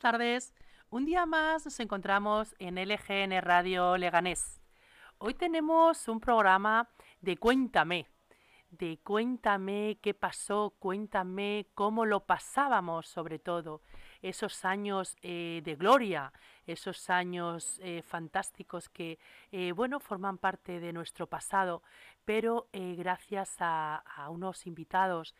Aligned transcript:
Buenas 0.00 0.18
tardes. 0.18 0.54
Un 0.88 1.04
día 1.04 1.26
más 1.26 1.66
nos 1.66 1.78
encontramos 1.78 2.54
en 2.58 2.76
LGN 2.76 3.38
Radio 3.42 3.98
Leganés. 3.98 4.58
Hoy 5.18 5.34
tenemos 5.34 6.08
un 6.08 6.20
programa 6.20 6.88
de 7.20 7.36
Cuéntame, 7.36 8.06
de 8.70 8.98
cuéntame 9.04 9.98
qué 10.00 10.14
pasó, 10.14 10.74
cuéntame 10.78 11.66
cómo 11.74 12.06
lo 12.06 12.24
pasábamos 12.24 13.08
sobre 13.08 13.38
todo, 13.38 13.82
esos 14.22 14.64
años 14.64 15.16
eh, 15.22 15.62
de 15.64 15.74
gloria, 15.76 16.32
esos 16.66 17.10
años 17.10 17.80
eh, 17.82 18.02
fantásticos 18.02 18.88
que, 18.88 19.18
eh, 19.50 19.72
bueno, 19.72 19.98
forman 19.98 20.38
parte 20.38 20.78
de 20.78 20.92
nuestro 20.92 21.26
pasado, 21.26 21.82
pero 22.24 22.68
gracias 22.72 23.56
a, 23.58 24.04
unos 24.28 24.66
invitados, 24.68 25.34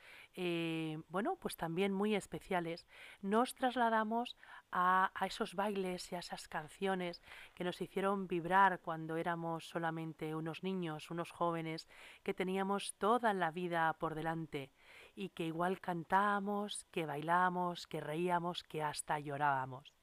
bueno, 1.09 1.37
pues 1.37 1.57
también 1.57 1.93
muy 1.93 2.17
especiales, 2.17 2.89
nos 3.23 3.55
trasladamos 3.55 4.37
a, 4.73 5.13
esos 5.25 5.55
bailes 5.55 6.11
y 6.11 6.17
a 6.17 6.19
esas 6.19 6.49
canciones 6.49 7.23
que 7.55 7.63
nos 7.63 7.81
hicieron 7.81 8.27
vibrar 8.27 8.81
cuando 8.81 9.17
éramos 9.17 9.69
solamente 9.69 10.35
unos 10.35 10.65
niños, 10.65 11.13
unos 11.13 11.31
jóvenes, 11.31 11.87
que 12.25 12.35
teníamos 12.35 12.95
toda 12.95 13.35
la 13.35 13.53
vida 13.53 13.93
por 14.01 14.17
delante 14.17 14.73
y 15.15 15.31
que 15.31 15.47
igual 15.47 15.81
cantábamos, 15.81 16.85
que 16.91 17.07
bailábamos, 17.07 17.87
que 17.87 18.01
reíamos, 18.01 18.63
que 18.63 18.83
hasta 18.83 19.19
llorábamos. 19.19 19.95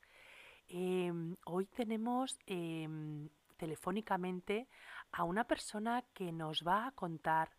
Eh, 0.69 1.11
hoy 1.45 1.65
tenemos 1.67 2.37
eh, 2.45 2.87
telefónicamente 3.57 4.67
a 5.11 5.23
una 5.23 5.45
persona 5.45 6.03
que 6.13 6.31
nos 6.31 6.63
va 6.67 6.87
a 6.87 6.91
contar 6.91 7.49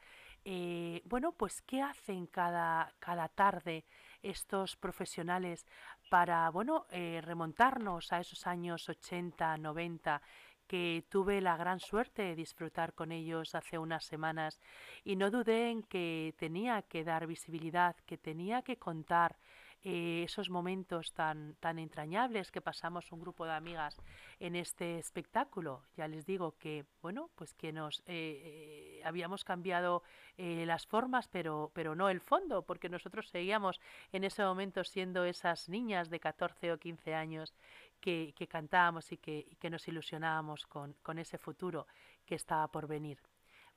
eh, 0.50 1.02
bueno, 1.04 1.32
pues 1.32 1.60
qué 1.62 1.82
hacen 1.82 2.26
cada, 2.26 2.94
cada 3.00 3.28
tarde 3.28 3.84
estos 4.22 4.76
profesionales 4.76 5.66
para, 6.08 6.48
bueno, 6.50 6.86
eh, 6.91 7.20
remontarnos 7.22 8.12
a 8.12 8.20
esos 8.20 8.46
años 8.46 8.88
80, 8.88 9.58
90 9.58 10.22
que 10.69 11.05
tuve 11.08 11.41
la 11.41 11.56
gran 11.56 11.80
suerte 11.80 12.22
de 12.22 12.36
disfrutar 12.36 12.94
con 12.94 13.11
ellos 13.11 13.56
hace 13.56 13.78
unas 13.78 14.05
semanas 14.05 14.61
y 15.02 15.16
no 15.16 15.30
dudé 15.30 15.70
en 15.70 15.83
que 15.83 16.34
tenía 16.38 16.83
que 16.83 17.02
dar 17.02 17.27
visibilidad, 17.27 17.97
que 18.06 18.19
tenía 18.19 18.62
que 18.62 18.77
contar 18.77 19.36
eh, 19.84 20.25
esos 20.25 20.50
momentos 20.50 21.12
tan, 21.12 21.55
tan 21.60 21.78
entrañables 21.78 22.50
que 22.50 22.60
pasamos 22.60 23.12
un 23.12 23.20
grupo 23.20 23.47
de 23.47 23.52
amigas 23.52 23.97
en 24.41 24.56
este 24.56 24.98
espectáculo. 24.98 25.84
Ya 25.97 26.08
les 26.08 26.27
digo 26.27 26.56
que, 26.58 26.84
bueno, 27.00 27.30
pues 27.36 27.55
que 27.55 27.72
nos 27.72 28.00
eh, 28.00 28.05
eh, 28.08 29.03
habíamos 29.05 29.44
cambiado 29.44 30.03
las 30.37 30.87
formas, 30.87 31.26
pero, 31.26 31.72
pero 31.75 31.97
no 31.97 32.09
el 32.09 32.20
fondo, 32.20 32.62
porque 32.62 32.88
nosotros 32.88 33.28
seguíamos 33.28 33.81
en 34.12 34.22
ese 34.22 34.44
momento 34.44 34.84
siendo 34.84 35.25
esas 35.25 35.69
niñas 35.69 36.10
de 36.10 36.20
14 36.20 36.70
o 36.70 36.78
15 36.78 37.12
años 37.12 37.54
que, 38.00 38.34
cantábamos 38.48 39.12
y 39.12 39.16
que, 39.19 39.70
nos 39.70 39.86
ilusionábamos 39.88 40.66
con, 40.66 40.94
con 41.03 41.19
ese 41.19 41.38
futuro 41.38 41.86
que 42.25 42.34
estaba 42.34 42.69
por 42.69 42.86
venir. 42.86 43.19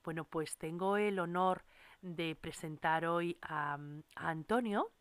Bueno, 0.04 0.26
pues 0.26 0.58
tengo 0.58 0.98
el 0.98 1.20
honor 1.20 1.64
de 2.02 2.36
presentar 2.36 3.06
hoy 3.06 3.38
a, 3.42 3.76
a 4.16 4.30
Antonio, 4.30 4.92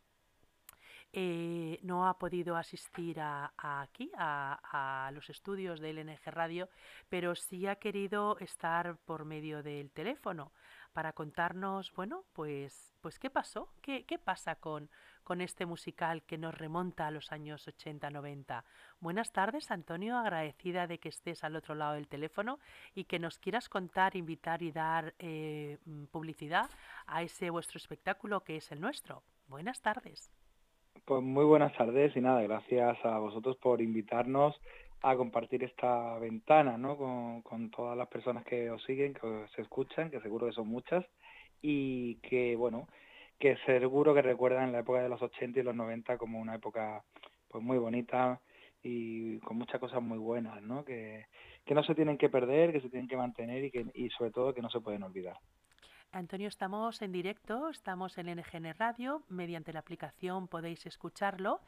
eh, 1.12 1.78
no 1.82 2.08
ha 2.08 2.18
podido 2.18 2.56
asistir 2.56 3.20
a, 3.20 3.52
aquí, 3.56 4.10
a, 4.16 5.10
los 5.12 5.28
estudios 5.28 5.80
de 5.80 5.92
LNG 5.92 6.26
Radio, 6.26 6.68
pero 7.08 7.34
sí 7.34 7.66
ha 7.66 7.76
querido 7.76 8.38
estar 8.38 8.96
por 8.98 9.24
medio 9.24 9.62
del 9.62 9.90
teléfono 9.90 10.52
para 10.92 11.12
contarnos, 11.12 11.92
bueno, 11.92 12.24
pues, 12.32 12.94
pues 13.00 13.18
qué 13.18 13.30
pasó, 13.30 13.72
qué, 13.80 14.04
qué 14.06 14.18
pasa 14.18 14.56
con, 14.56 14.90
con 15.24 15.40
este 15.40 15.66
musical 15.66 16.22
que 16.24 16.38
nos 16.38 16.54
remonta 16.54 17.06
a 17.06 17.10
los 17.10 17.32
años 17.32 17.66
80-90. 17.68 18.64
Buenas 19.00 19.32
tardes, 19.32 19.70
Antonio, 19.70 20.16
agradecida 20.16 20.86
de 20.86 20.98
que 20.98 21.08
estés 21.08 21.44
al 21.44 21.56
otro 21.56 21.74
lado 21.74 21.94
del 21.94 22.08
teléfono 22.08 22.58
y 22.94 23.04
que 23.04 23.18
nos 23.18 23.38
quieras 23.38 23.68
contar, 23.68 24.16
invitar 24.16 24.62
y 24.62 24.72
dar 24.72 25.14
eh, 25.18 25.78
publicidad 26.10 26.70
a 27.06 27.22
ese 27.22 27.50
vuestro 27.50 27.78
espectáculo 27.78 28.42
que 28.42 28.56
es 28.56 28.72
el 28.72 28.80
nuestro. 28.80 29.22
Buenas 29.46 29.80
tardes. 29.80 30.30
Pues 31.04 31.22
muy 31.22 31.44
buenas 31.44 31.76
tardes 31.76 32.16
y 32.16 32.20
nada, 32.20 32.42
gracias 32.42 32.96
a 33.04 33.18
vosotros 33.18 33.56
por 33.56 33.80
invitarnos 33.80 34.54
a 35.02 35.16
compartir 35.16 35.64
esta 35.64 36.18
ventana 36.18 36.76
¿no? 36.78 36.96
con, 36.96 37.42
con 37.42 37.70
todas 37.70 37.96
las 37.96 38.08
personas 38.08 38.44
que 38.44 38.70
os 38.70 38.82
siguen, 38.84 39.14
que 39.14 39.26
os 39.26 39.58
escuchan, 39.58 40.10
que 40.10 40.20
seguro 40.20 40.46
que 40.46 40.52
son 40.52 40.68
muchas, 40.68 41.04
y 41.62 42.16
que, 42.16 42.54
bueno, 42.56 42.86
que 43.38 43.56
seguro 43.66 44.14
que 44.14 44.22
recuerdan 44.22 44.72
la 44.72 44.80
época 44.80 45.02
de 45.02 45.08
los 45.08 45.20
80 45.20 45.60
y 45.60 45.62
los 45.62 45.74
90 45.74 46.18
como 46.18 46.38
una 46.38 46.54
época 46.54 47.02
pues 47.48 47.64
muy 47.64 47.78
bonita 47.78 48.40
y 48.82 49.38
con 49.40 49.58
muchas 49.58 49.80
cosas 49.80 50.02
muy 50.02 50.18
buenas, 50.18 50.62
¿no? 50.62 50.84
Que, 50.84 51.26
que 51.64 51.74
no 51.74 51.82
se 51.82 51.94
tienen 51.94 52.18
que 52.18 52.28
perder, 52.28 52.72
que 52.72 52.80
se 52.80 52.90
tienen 52.90 53.08
que 53.08 53.16
mantener 53.16 53.64
y, 53.64 53.70
que, 53.70 53.86
y 53.94 54.10
sobre 54.10 54.30
todo 54.30 54.54
que 54.54 54.62
no 54.62 54.70
se 54.70 54.80
pueden 54.80 55.02
olvidar. 55.02 55.36
Antonio, 56.12 56.48
estamos 56.48 57.02
en 57.02 57.12
directo, 57.12 57.68
estamos 57.68 58.18
en 58.18 58.26
NGN 58.26 58.74
Radio, 58.76 59.22
mediante 59.28 59.72
la 59.72 59.78
aplicación 59.78 60.48
podéis 60.48 60.84
escucharlo. 60.86 61.60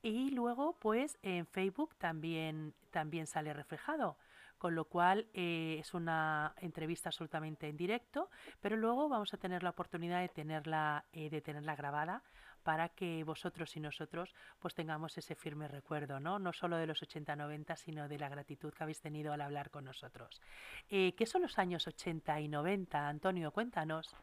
Y 0.00 0.30
luego 0.30 0.76
pues 0.80 1.18
en 1.22 1.46
Facebook 1.46 1.94
también, 1.96 2.72
también 2.90 3.26
sale 3.26 3.52
reflejado, 3.52 4.16
con 4.56 4.74
lo 4.74 4.86
cual 4.86 5.26
eh, 5.34 5.76
es 5.78 5.92
una 5.92 6.54
entrevista 6.56 7.10
absolutamente 7.10 7.68
en 7.68 7.76
directo, 7.76 8.30
pero 8.62 8.76
luego 8.76 9.10
vamos 9.10 9.34
a 9.34 9.36
tener 9.36 9.62
la 9.62 9.70
oportunidad 9.70 10.20
de 10.20 10.28
tenerla, 10.30 11.04
eh, 11.12 11.28
de 11.28 11.42
tenerla 11.42 11.76
grabada 11.76 12.22
para 12.62 12.88
que 12.90 13.24
vosotros 13.24 13.76
y 13.76 13.80
nosotros 13.80 14.34
pues 14.58 14.74
tengamos 14.74 15.16
ese 15.18 15.34
firme 15.34 15.68
recuerdo, 15.68 16.20
¿no? 16.20 16.38
No 16.38 16.52
solo 16.52 16.76
de 16.76 16.86
los 16.86 17.02
80-90, 17.02 17.76
sino 17.76 18.08
de 18.08 18.18
la 18.18 18.28
gratitud 18.28 18.72
que 18.72 18.82
habéis 18.82 19.00
tenido 19.00 19.32
al 19.32 19.40
hablar 19.40 19.70
con 19.70 19.84
nosotros. 19.84 20.40
Eh, 20.88 21.14
¿Qué 21.16 21.26
son 21.26 21.42
los 21.42 21.58
años 21.58 21.86
80 21.86 22.40
y 22.40 22.48
90, 22.48 23.08
Antonio? 23.08 23.50
Cuéntanos. 23.50 24.14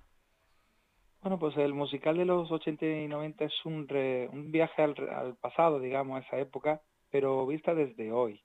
Bueno, 1.21 1.37
pues 1.37 1.57
el 1.57 1.73
musical 1.73 2.17
de 2.17 2.25
los 2.25 2.49
80 2.49 2.85
y 2.85 3.07
90 3.07 3.43
es 3.43 3.65
un, 3.65 3.87
re, 3.87 4.29
un 4.31 4.51
viaje 4.51 4.81
al, 4.81 4.95
al, 5.09 5.35
pasado, 5.35 5.79
digamos, 5.79 6.17
a 6.17 6.25
esa 6.25 6.37
época, 6.37 6.81
pero 7.09 7.45
vista 7.45 7.75
desde 7.75 8.11
hoy. 8.11 8.41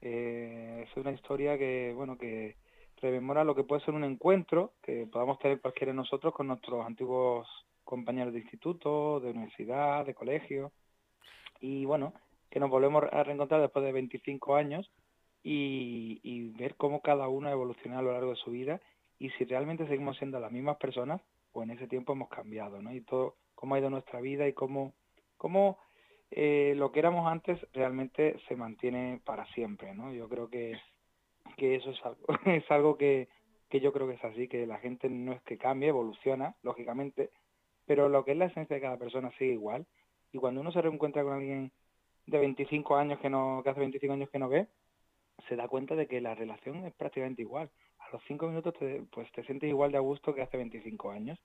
Eh, 0.00 0.84
es 0.88 0.96
una 0.96 1.12
historia 1.12 1.56
que, 1.56 1.92
bueno, 1.94 2.18
que 2.18 2.56
rememora 3.00 3.44
lo 3.44 3.54
que 3.54 3.62
puede 3.64 3.84
ser 3.84 3.94
un 3.94 4.04
encuentro 4.04 4.72
que 4.82 5.06
podamos 5.06 5.38
tener 5.38 5.60
cualquiera 5.60 5.92
de 5.92 5.96
nosotros 5.96 6.34
con 6.34 6.48
nuestros 6.48 6.84
antiguos 6.84 7.46
compañeros 7.84 8.32
de 8.32 8.40
instituto, 8.40 9.20
de 9.20 9.30
universidad, 9.30 10.04
de 10.06 10.14
colegio, 10.14 10.72
y 11.60 11.84
bueno, 11.84 12.12
que 12.50 12.60
nos 12.60 12.70
volvemos 12.70 13.04
a 13.10 13.22
reencontrar 13.22 13.60
después 13.60 13.84
de 13.84 13.92
25 13.92 14.56
años 14.56 14.90
y, 15.42 16.50
ver 16.58 16.76
cómo 16.76 17.00
cada 17.00 17.28
uno 17.28 17.48
ha 17.48 17.52
evolucionado 17.52 18.00
a 18.00 18.02
lo 18.04 18.12
largo 18.12 18.30
de 18.30 18.36
su 18.36 18.50
vida 18.50 18.80
y 19.18 19.30
si 19.30 19.44
realmente 19.44 19.86
seguimos 19.86 20.16
siendo 20.18 20.38
las 20.38 20.52
mismas 20.52 20.76
personas 20.76 21.20
o 21.52 21.62
en 21.62 21.70
ese 21.70 21.88
tiempo 21.88 22.12
hemos 22.12 22.28
cambiado, 22.28 22.80
¿no? 22.82 22.92
Y 22.92 23.00
todo, 23.00 23.36
cómo 23.54 23.74
ha 23.74 23.78
ido 23.78 23.90
nuestra 23.90 24.20
vida 24.20 24.46
y 24.46 24.52
cómo, 24.52 24.92
cómo 25.36 25.78
eh, 26.30 26.74
lo 26.76 26.92
que 26.92 27.00
éramos 27.00 27.30
antes 27.30 27.58
realmente 27.72 28.36
se 28.48 28.56
mantiene 28.56 29.20
para 29.24 29.46
siempre, 29.54 29.94
¿no? 29.94 30.12
Yo 30.12 30.28
creo 30.28 30.48
que, 30.48 30.78
que 31.56 31.76
eso 31.76 31.90
es 31.90 32.04
algo, 32.04 32.26
es 32.46 32.70
algo 32.70 32.96
que, 32.96 33.28
que 33.68 33.80
yo 33.80 33.92
creo 33.92 34.06
que 34.06 34.14
es 34.14 34.24
así, 34.24 34.48
que 34.48 34.66
la 34.66 34.78
gente 34.78 35.08
no 35.08 35.32
es 35.32 35.42
que 35.42 35.58
cambie, 35.58 35.88
evoluciona, 35.88 36.54
lógicamente, 36.62 37.30
pero 37.86 38.08
lo 38.08 38.24
que 38.24 38.32
es 38.32 38.38
la 38.38 38.46
esencia 38.46 38.74
de 38.76 38.82
cada 38.82 38.98
persona 38.98 39.30
sigue 39.38 39.52
igual. 39.52 39.86
Y 40.32 40.38
cuando 40.38 40.60
uno 40.60 40.72
se 40.72 40.80
reencuentra 40.82 41.22
con 41.22 41.34
alguien 41.34 41.72
de 42.26 42.38
25 42.38 42.96
años 42.96 43.18
que 43.20 43.30
no, 43.30 43.60
que 43.62 43.70
hace 43.70 43.80
25 43.80 44.12
años 44.14 44.30
que 44.30 44.38
no 44.38 44.48
ve, 44.48 44.68
se 45.48 45.56
da 45.56 45.68
cuenta 45.68 45.94
de 45.94 46.06
que 46.06 46.20
la 46.20 46.34
relación 46.34 46.84
es 46.86 46.94
prácticamente 46.94 47.42
igual. 47.42 47.70
A 47.98 48.10
los 48.12 48.22
5 48.26 48.46
minutos 48.48 48.74
te, 48.78 49.02
pues 49.12 49.30
te 49.32 49.44
sientes 49.44 49.68
igual 49.68 49.92
de 49.92 49.98
a 49.98 50.00
gusto 50.00 50.34
que 50.34 50.42
hace 50.42 50.56
25 50.56 51.10
años. 51.10 51.38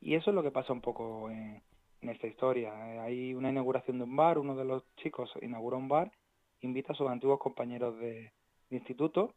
Y 0.00 0.14
eso 0.14 0.30
es 0.30 0.34
lo 0.34 0.42
que 0.42 0.50
pasa 0.50 0.72
un 0.72 0.80
poco 0.80 1.30
en, 1.30 1.62
esta 2.02 2.26
historia. 2.26 2.70
Eh, 2.94 2.98
hay 3.00 3.34
una 3.34 3.50
inauguración 3.50 3.98
de 3.98 4.04
un 4.04 4.16
bar, 4.16 4.38
uno 4.38 4.54
de 4.56 4.64
los 4.64 4.84
chicos 4.96 5.30
inaugura 5.42 5.76
un 5.76 5.88
bar, 5.88 6.12
invita 6.60 6.92
a 6.92 6.96
sus 6.96 7.08
antiguos 7.08 7.40
compañeros 7.40 7.98
de, 7.98 8.32
de 8.70 8.76
instituto 8.76 9.34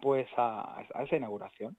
pues 0.00 0.26
a, 0.36 0.80
a, 0.94 1.02
esa 1.02 1.16
inauguración. 1.16 1.76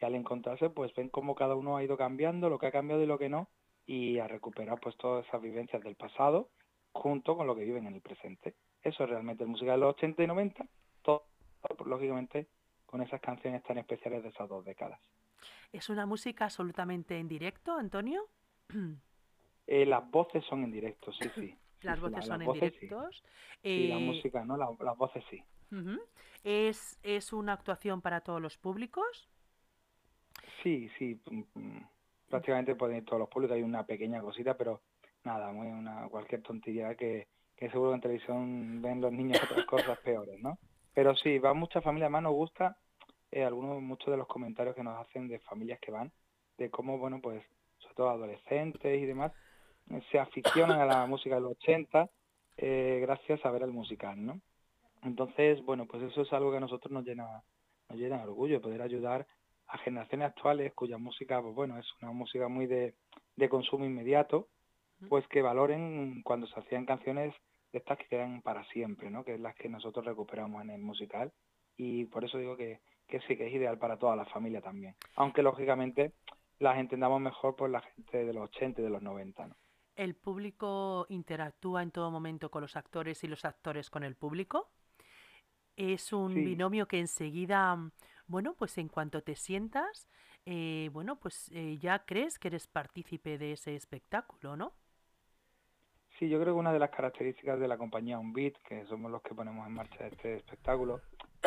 Y 0.00 0.04
al 0.04 0.14
encontrarse, 0.14 0.70
pues 0.70 0.94
ven 0.94 1.08
cómo 1.08 1.34
cada 1.34 1.54
uno 1.54 1.76
ha 1.76 1.84
ido 1.84 1.96
cambiando, 1.96 2.50
lo 2.50 2.58
que 2.58 2.66
ha 2.66 2.72
cambiado 2.72 3.02
y 3.02 3.06
lo 3.06 3.18
que 3.18 3.28
no. 3.28 3.48
y 3.86 4.18
a 4.18 4.26
recuperar 4.26 4.80
pues 4.80 4.96
todas 4.96 5.24
esas 5.26 5.40
vivencias 5.40 5.80
del 5.82 5.94
pasado 5.94 6.48
junto 6.92 7.36
con 7.36 7.46
lo 7.46 7.54
que 7.54 7.64
viven 7.64 7.86
en 7.86 7.94
el 7.94 8.00
presente. 8.00 8.54
Eso 8.82 9.04
es 9.04 9.10
realmente 9.10 9.44
el 9.44 9.50
musical 9.50 9.78
de 9.78 9.86
los 9.86 9.94
80 9.94 10.24
y 10.24 10.26
90, 10.26 10.66
todo, 11.02 11.24
lógicamente 11.84 12.48
con 12.84 13.02
esas 13.02 13.20
canciones 13.20 13.62
tan 13.64 13.78
especiales 13.78 14.22
de 14.22 14.30
esas 14.30 14.48
dos 14.48 14.64
décadas. 14.64 15.00
¿Es 15.72 15.88
una 15.88 16.06
música 16.06 16.44
absolutamente 16.44 17.18
en 17.18 17.28
directo, 17.28 17.76
Antonio? 17.76 18.22
Eh, 19.68 19.84
las 19.84 20.08
voces 20.12 20.44
son 20.44 20.62
en 20.62 20.70
directo, 20.70 21.12
sí, 21.12 21.28
sí. 21.34 21.58
Las 21.82 21.98
voces 22.00 22.24
son 22.24 22.40
en 22.40 22.52
directos. 22.52 23.24
Sí. 23.64 23.88
la 23.88 23.96
eh, 23.96 23.98
música 23.98 24.44
no, 24.44 24.56
las 24.56 24.96
voces 24.96 25.24
sí. 25.28 25.42
¿Es, 26.44 27.00
¿Es 27.02 27.32
una 27.32 27.54
actuación 27.54 28.00
para 28.00 28.20
todos 28.20 28.40
los 28.40 28.56
públicos? 28.58 29.28
Sí, 30.66 30.90
sí. 30.98 31.20
Mm, 31.30 31.42
mm, 31.54 31.88
prácticamente 32.28 32.74
pueden 32.74 32.96
ir 32.96 33.04
todos 33.04 33.20
los 33.20 33.28
públicos. 33.28 33.54
Hay 33.54 33.62
una 33.62 33.86
pequeña 33.86 34.20
cosita, 34.20 34.56
pero 34.56 34.80
nada, 35.22 35.52
muy 35.52 35.68
una 35.68 36.08
cualquier 36.08 36.42
tontería 36.42 36.96
que, 36.96 37.28
que 37.54 37.70
seguro 37.70 37.94
en 37.94 38.00
televisión 38.00 38.82
ven 38.82 39.00
los 39.00 39.12
niños 39.12 39.40
otras 39.44 39.64
cosas 39.66 39.96
peores, 40.00 40.42
¿no? 40.42 40.58
Pero 40.92 41.14
sí, 41.14 41.38
va 41.38 41.54
mucha 41.54 41.80
familia, 41.80 42.06
además 42.06 42.24
nos 42.24 42.32
gusta 42.32 42.76
eh, 43.30 43.44
algunos, 43.44 43.80
muchos 43.80 44.10
de 44.10 44.16
los 44.16 44.26
comentarios 44.26 44.74
que 44.74 44.82
nos 44.82 44.98
hacen 44.98 45.28
de 45.28 45.38
familias 45.38 45.78
que 45.78 45.92
van, 45.92 46.10
de 46.58 46.68
cómo, 46.68 46.98
bueno, 46.98 47.20
pues, 47.20 47.44
sobre 47.78 47.94
todo 47.94 48.10
adolescentes 48.10 49.00
y 49.00 49.06
demás, 49.06 49.30
eh, 49.90 50.02
se 50.10 50.18
aficionan 50.18 50.80
a 50.80 50.84
la 50.84 51.06
música 51.06 51.36
de 51.36 51.42
los 51.42 51.52
80 51.62 52.10
eh, 52.56 52.98
gracias 53.02 53.46
a 53.46 53.52
ver 53.52 53.62
el 53.62 53.70
musical, 53.70 54.26
¿no? 54.26 54.40
Entonces, 55.04 55.64
bueno, 55.64 55.86
pues 55.86 56.02
eso 56.02 56.22
es 56.22 56.32
algo 56.32 56.50
que 56.50 56.56
a 56.56 56.60
nosotros 56.60 56.90
nos 56.90 57.04
llena, 57.04 57.44
nos 57.88 57.98
llena 58.00 58.16
de 58.16 58.24
orgullo, 58.24 58.60
poder 58.60 58.82
ayudar 58.82 59.28
a 59.68 59.78
generaciones 59.78 60.28
actuales 60.28 60.72
cuya 60.74 60.98
música, 60.98 61.40
pues 61.42 61.54
bueno, 61.54 61.78
es 61.78 61.86
una 62.02 62.12
música 62.12 62.48
muy 62.48 62.66
de, 62.66 62.94
de 63.36 63.48
consumo 63.48 63.84
inmediato, 63.84 64.48
pues 65.08 65.26
que 65.28 65.42
valoren 65.42 66.22
cuando 66.22 66.46
se 66.46 66.58
hacían 66.58 66.86
canciones 66.86 67.34
estas 67.72 67.98
que 67.98 68.06
quedan 68.06 68.40
para 68.42 68.64
siempre, 68.66 69.10
¿no? 69.10 69.24
Que 69.24 69.34
es 69.34 69.40
las 69.40 69.54
que 69.56 69.68
nosotros 69.68 70.04
recuperamos 70.04 70.62
en 70.62 70.70
el 70.70 70.80
musical 70.80 71.32
y 71.76 72.04
por 72.06 72.24
eso 72.24 72.38
digo 72.38 72.56
que, 72.56 72.80
que 73.06 73.20
sí, 73.20 73.36
que 73.36 73.48
es 73.48 73.54
ideal 73.54 73.78
para 73.78 73.98
toda 73.98 74.16
la 74.16 74.24
familia 74.26 74.60
también. 74.60 74.94
Aunque 75.16 75.42
lógicamente 75.42 76.12
las 76.58 76.78
entendamos 76.78 77.20
mejor 77.20 77.54
por 77.54 77.68
la 77.68 77.82
gente 77.82 78.24
de 78.24 78.32
los 78.32 78.44
80 78.44 78.80
y 78.80 78.84
de 78.84 78.90
los 78.90 79.02
90, 79.02 79.48
¿no? 79.48 79.56
¿El 79.94 80.14
público 80.14 81.06
interactúa 81.08 81.82
en 81.82 81.90
todo 81.90 82.10
momento 82.10 82.50
con 82.50 82.60
los 82.60 82.76
actores 82.76 83.24
y 83.24 83.28
los 83.28 83.46
actores 83.46 83.88
con 83.88 84.04
el 84.04 84.14
público? 84.14 84.68
¿Es 85.74 86.12
un 86.12 86.34
binomio 86.34 86.86
que 86.86 86.98
enseguida, 86.98 87.90
bueno, 88.28 88.54
pues 88.54 88.76
en 88.78 88.88
cuanto 88.88 89.22
te 89.22 89.36
sientas, 89.36 90.08
eh, 90.44 90.90
bueno, 90.92 91.16
pues 91.16 91.50
eh, 91.52 91.78
ya 91.78 92.04
crees 92.04 92.38
que 92.38 92.48
eres 92.48 92.66
partícipe 92.66 93.38
de 93.38 93.52
ese 93.52 93.74
espectáculo, 93.74 94.56
¿no? 94.56 94.72
Sí, 96.18 96.28
yo 96.30 96.40
creo 96.40 96.54
que 96.54 96.60
una 96.60 96.72
de 96.72 96.78
las 96.78 96.90
características 96.90 97.60
de 97.60 97.68
la 97.68 97.76
compañía 97.76 98.18
Beat, 98.22 98.54
que 98.66 98.86
somos 98.86 99.10
los 99.10 99.22
que 99.22 99.34
ponemos 99.34 99.66
en 99.66 99.74
marcha 99.74 100.06
este 100.06 100.36
espectáculo, 100.36 101.02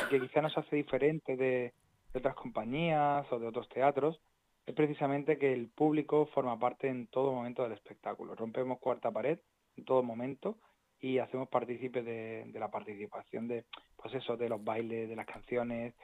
que 0.10 0.20
quizá 0.20 0.42
nos 0.42 0.56
hace 0.58 0.76
diferente 0.76 1.36
de, 1.36 1.74
otras 2.14 2.36
compañías 2.36 3.26
o 3.32 3.40
de 3.40 3.48
otros 3.48 3.68
teatros, 3.70 4.20
es 4.66 4.76
precisamente 4.76 5.38
que 5.38 5.54
el 5.54 5.70
público 5.70 6.28
forma 6.28 6.58
parte 6.60 6.88
en 6.88 7.08
todo 7.08 7.34
momento 7.34 7.64
del 7.64 7.72
espectáculo. 7.72 8.36
Rompemos 8.36 8.80
cuarta 8.80 9.12
pared 9.12 9.40
en 9.78 9.86
todo 9.86 10.04
momento 10.04 10.58
y 11.00 11.18
hacemos 11.18 11.50
partícipe 11.50 12.04
de, 12.04 12.52
la 12.54 12.70
participación 12.70 13.48
de, 13.48 13.66
pues 13.96 14.14
eso, 14.14 14.38
de 14.38 14.50
los 14.50 14.64
bailes, 14.64 15.10
de 15.10 15.16
las 15.16 15.26
canciones. 15.26 15.96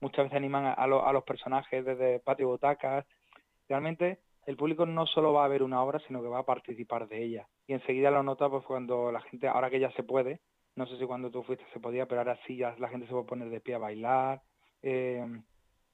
Muchas 0.00 0.24
veces 0.24 0.36
animan 0.36 0.66
a, 0.66 0.72
a 0.72 0.86
los 1.12 1.24
personajes 1.24 1.84
desde 1.84 2.20
patio 2.20 2.48
butacas. 2.48 3.06
Realmente 3.68 4.20
el 4.46 4.56
público 4.56 4.86
no 4.86 5.06
solo 5.06 5.32
va 5.32 5.44
a 5.44 5.48
ver 5.48 5.62
una 5.62 5.82
obra, 5.82 6.00
sino 6.06 6.22
que 6.22 6.28
va 6.28 6.38
a 6.38 6.46
participar 6.46 7.08
de 7.08 7.22
ella. 7.22 7.48
Y 7.66 7.74
enseguida 7.74 8.10
lo 8.10 8.22
nota 8.22 8.48
pues 8.48 8.64
cuando 8.64 9.12
la 9.12 9.20
gente, 9.20 9.48
ahora 9.48 9.70
que 9.70 9.80
ya 9.80 9.90
se 9.92 10.02
puede, 10.02 10.40
no 10.74 10.86
sé 10.86 10.96
si 10.96 11.04
cuando 11.04 11.30
tú 11.30 11.42
fuiste 11.42 11.66
se 11.72 11.80
podía, 11.80 12.06
pero 12.06 12.20
ahora 12.20 12.38
sí 12.46 12.56
ya 12.56 12.74
la 12.78 12.88
gente 12.88 13.06
se 13.08 13.14
a 13.14 13.22
poner 13.24 13.50
de 13.50 13.60
pie 13.60 13.74
a 13.74 13.78
bailar. 13.78 14.40
Eh, 14.80 15.22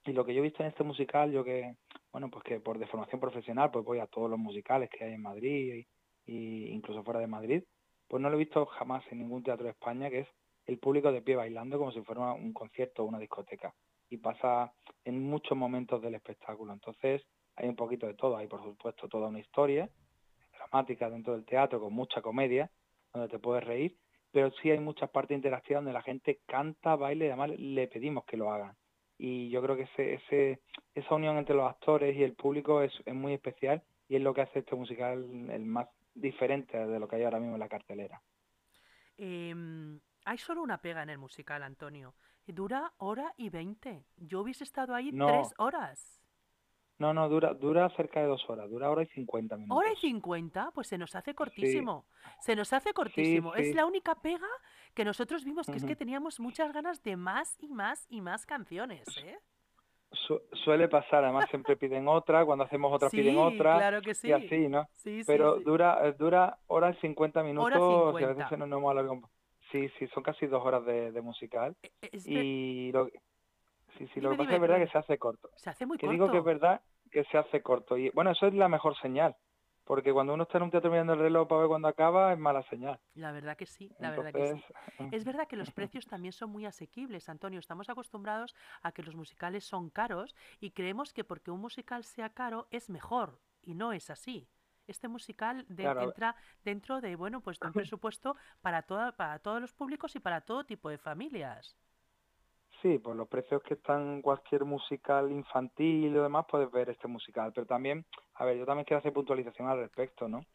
y 0.05 0.13
lo 0.13 0.23
que 0.23 0.33
yo 0.33 0.39
he 0.39 0.43
visto 0.43 0.61
en 0.61 0.69
este 0.69 0.83
musical, 0.83 1.31
yo 1.31 1.43
que, 1.43 1.75
bueno, 2.11 2.29
pues 2.29 2.43
que 2.43 2.59
por 2.59 2.77
deformación 2.77 3.19
profesional, 3.19 3.71
pues 3.71 3.83
voy 3.83 3.99
a 3.99 4.07
todos 4.07 4.29
los 4.29 4.37
musicales 4.37 4.89
que 4.89 5.03
hay 5.03 5.13
en 5.13 5.23
Madrid 5.23 5.85
y, 6.27 6.67
incluso 6.67 7.03
fuera 7.03 7.19
de 7.19 7.27
Madrid, 7.27 7.63
pues 8.07 8.21
no 8.21 8.29
lo 8.29 8.35
he 8.35 8.39
visto 8.39 8.65
jamás 8.67 9.03
en 9.11 9.19
ningún 9.19 9.43
teatro 9.43 9.65
de 9.65 9.71
España, 9.71 10.09
que 10.09 10.19
es 10.19 10.27
el 10.67 10.77
público 10.77 11.11
de 11.11 11.23
pie 11.23 11.35
bailando 11.35 11.79
como 11.79 11.91
si 11.91 12.01
fuera 12.01 12.33
un 12.33 12.53
concierto 12.53 13.03
o 13.03 13.07
una 13.07 13.19
discoteca. 13.19 13.73
Y 14.09 14.17
pasa 14.17 14.73
en 15.03 15.21
muchos 15.23 15.57
momentos 15.57 16.01
del 16.01 16.15
espectáculo. 16.15 16.73
Entonces, 16.73 17.23
hay 17.55 17.67
un 17.67 17.75
poquito 17.75 18.07
de 18.07 18.13
todo, 18.13 18.37
hay 18.37 18.47
por 18.47 18.63
supuesto 18.63 19.07
toda 19.07 19.29
una 19.29 19.39
historia 19.39 19.89
dramática 20.57 21.09
dentro 21.09 21.33
del 21.33 21.45
teatro 21.45 21.79
con 21.79 21.93
mucha 21.93 22.21
comedia, 22.21 22.69
donde 23.13 23.29
te 23.29 23.39
puedes 23.39 23.63
reír, 23.63 23.97
pero 24.31 24.51
sí 24.61 24.71
hay 24.71 24.79
muchas 24.79 25.09
partes 25.09 25.35
interactivas 25.35 25.83
donde 25.83 25.93
la 25.93 26.01
gente 26.01 26.41
canta, 26.45 26.95
baila 26.95 27.25
y 27.25 27.27
además 27.29 27.51
le 27.57 27.87
pedimos 27.87 28.25
que 28.25 28.37
lo 28.37 28.51
hagan. 28.51 28.75
Y 29.17 29.49
yo 29.49 29.61
creo 29.61 29.77
que 29.77 29.83
ese, 29.83 30.15
ese, 30.15 30.61
esa 30.93 31.15
unión 31.15 31.37
entre 31.37 31.55
los 31.55 31.69
actores 31.69 32.15
y 32.15 32.23
el 32.23 32.33
público 32.33 32.81
es, 32.81 32.91
es 33.05 33.13
muy 33.13 33.33
especial 33.33 33.81
y 34.09 34.17
es 34.17 34.21
lo 34.21 34.33
que 34.33 34.41
hace 34.41 34.59
este 34.59 34.75
musical 34.75 35.23
el 35.49 35.65
más 35.65 35.87
diferente 36.13 36.77
de 36.77 36.99
lo 36.99 37.07
que 37.07 37.17
hay 37.17 37.23
ahora 37.23 37.39
mismo 37.39 37.55
en 37.55 37.59
la 37.61 37.69
cartelera. 37.69 38.21
Em, 39.17 39.99
hay 40.25 40.37
solo 40.37 40.61
una 40.61 40.81
pega 40.81 41.03
en 41.03 41.09
el 41.09 41.17
musical, 41.17 41.63
Antonio. 41.63 42.15
Dura 42.47 42.93
hora 42.97 43.33
y 43.37 43.49
veinte. 43.49 44.05
Yo 44.17 44.41
hubiese 44.41 44.63
estado 44.63 44.93
ahí 44.93 45.11
tres 45.11 45.53
horas. 45.57 46.21
No, 46.97 47.13
no, 47.13 47.27
dura, 47.27 47.53
dura 47.53 47.89
cerca 47.97 48.21
de 48.21 48.27
dos 48.27 48.49
horas, 48.49 48.69
dura 48.69 48.89
hora 48.89 49.03
y 49.03 49.07
cincuenta 49.07 49.57
minutos. 49.57 49.77
¿Hora 49.77 49.91
y 49.91 49.97
cincuenta? 49.97 50.71
Pues 50.73 50.87
se 50.87 50.97
nos 50.97 51.13
hace 51.15 51.35
cortísimo. 51.35 52.05
Se 52.39 52.55
nos 52.55 52.71
hace 52.71 52.93
cortísimo. 52.93 53.53
Es 53.55 53.75
la 53.75 53.85
única 53.85 54.15
pega 54.15 54.47
que 54.93 55.03
nosotros 55.03 55.43
vimos, 55.43 55.67
que 55.67 55.75
es 55.75 55.83
que 55.83 55.95
teníamos 55.95 56.39
muchas 56.39 56.71
ganas 56.71 57.03
de 57.03 57.17
más 57.17 57.57
y 57.59 57.73
más 57.73 58.05
y 58.09 58.21
más 58.21 58.45
canciones, 58.45 59.05
¿eh? 59.17 59.37
suele 60.63 60.87
pasar, 60.87 61.23
además 61.23 61.49
siempre 61.49 61.75
piden 61.77 62.07
otra, 62.07 62.45
cuando 62.45 62.63
hacemos 62.63 62.91
otra 62.93 63.09
piden 63.09 63.37
otra. 63.37 63.77
Claro 63.77 64.01
que 64.01 64.15
sí. 64.15 64.29
Y 64.29 64.31
así, 64.31 64.67
¿no? 64.67 64.87
Sí, 64.95 65.21
Pero 65.25 65.59
dura 65.59 66.11
dura 66.13 66.57
hora 66.67 66.91
y 66.91 66.95
cincuenta 66.95 67.43
minutos 67.43 68.19
y 68.19 68.23
a 68.23 68.27
veces 68.27 68.57
no 68.57 68.65
nos 68.67 68.79
hemos 68.79 69.29
Sí, 69.71 69.89
sí, 69.97 70.07
son 70.07 70.23
casi 70.23 70.47
dos 70.47 70.63
horas 70.63 70.85
de, 70.85 71.21
musical. 71.21 71.75
E, 71.81 72.09
e, 72.13 72.19
y 72.23 72.91
lo, 72.91 73.09
Sí, 73.97 74.07
sí, 74.13 74.21
lo 74.21 74.31
que 74.31 74.37
pasa 74.37 74.55
es 74.55 74.61
verdad 74.61 74.77
que 74.79 74.87
se 74.87 74.97
hace 74.97 75.17
corto. 75.17 75.49
Se 75.55 75.69
hace 75.69 75.85
muy 75.85 75.97
que 75.97 76.05
corto. 76.05 76.13
digo 76.13 76.31
que 76.31 76.37
es 76.39 76.43
verdad 76.43 76.81
que 77.11 77.23
se 77.25 77.37
hace 77.37 77.61
corto. 77.61 77.97
Y 77.97 78.09
bueno, 78.09 78.31
eso 78.31 78.47
es 78.47 78.53
la 78.53 78.67
mejor 78.67 78.97
señal. 78.99 79.35
Porque 79.85 80.11
cuando 80.11 80.33
uno 80.33 80.43
está 80.43 80.57
en 80.57 80.63
un 80.63 80.71
teatro 80.71 80.89
mirando 80.89 81.13
el 81.13 81.19
reloj 81.19 81.47
para 81.47 81.61
ver 81.61 81.67
cuándo 81.67 81.87
acaba, 81.87 82.33
es 82.33 82.39
mala 82.39 82.63
señal. 82.69 82.99
La 83.13 83.31
verdad 83.31 83.55
que 83.55 83.67
sí, 83.67 83.91
la 83.99 84.09
verdad 84.09 84.33
que 84.33 84.47
sí. 84.47 84.63
Es 85.13 85.23
verdad 85.23 85.47
que 85.47 85.55
los 85.55 85.71
precios 85.71 86.07
también 86.07 86.33
son 86.33 86.49
muy 86.49 86.65
asequibles, 86.65 87.29
Antonio. 87.29 87.59
Estamos 87.59 87.87
acostumbrados 87.89 88.55
a 88.81 88.91
que 88.91 89.03
los 89.03 89.15
musicales 89.15 89.63
son 89.63 89.91
caros 89.91 90.35
y 90.59 90.71
creemos 90.71 91.13
que 91.13 91.23
porque 91.23 91.51
un 91.51 91.61
musical 91.61 92.03
sea 92.03 92.29
caro 92.29 92.67
es 92.71 92.89
mejor. 92.89 93.39
Y 93.61 93.75
no 93.75 93.93
es 93.93 94.09
así. 94.09 94.47
Este 94.87 95.07
musical 95.07 95.65
entra 95.69 96.35
dentro 96.63 97.01
de, 97.01 97.15
bueno, 97.15 97.41
pues 97.41 97.59
de 97.59 97.67
un 97.67 97.73
presupuesto 97.73 98.35
para, 98.61 98.83
toda, 98.83 99.11
para 99.13 99.39
todos 99.39 99.61
los 99.61 99.73
públicos 99.73 100.15
y 100.15 100.19
para 100.19 100.41
todo 100.41 100.65
tipo 100.65 100.89
de 100.89 100.97
familias. 100.97 101.75
Sí, 102.81 102.99
por 102.99 103.15
los 103.15 103.27
precios 103.27 103.63
que 103.63 103.75
están 103.75 104.21
cualquier 104.21 104.65
musical 104.65 105.31
infantil 105.31 106.07
y 106.07 106.09
demás, 106.09 106.45
puedes 106.47 106.69
ver 106.71 106.89
este 106.89 107.07
musical. 107.07 107.51
Pero 107.53 107.65
también, 107.65 108.05
a 108.35 108.45
ver, 108.45 108.57
yo 108.57 108.65
también 108.65 108.85
quiero 108.85 108.99
hacer 108.99 109.13
puntualización 109.13 109.67
al 109.67 109.79
respecto, 109.79 110.27
¿no? 110.27 110.45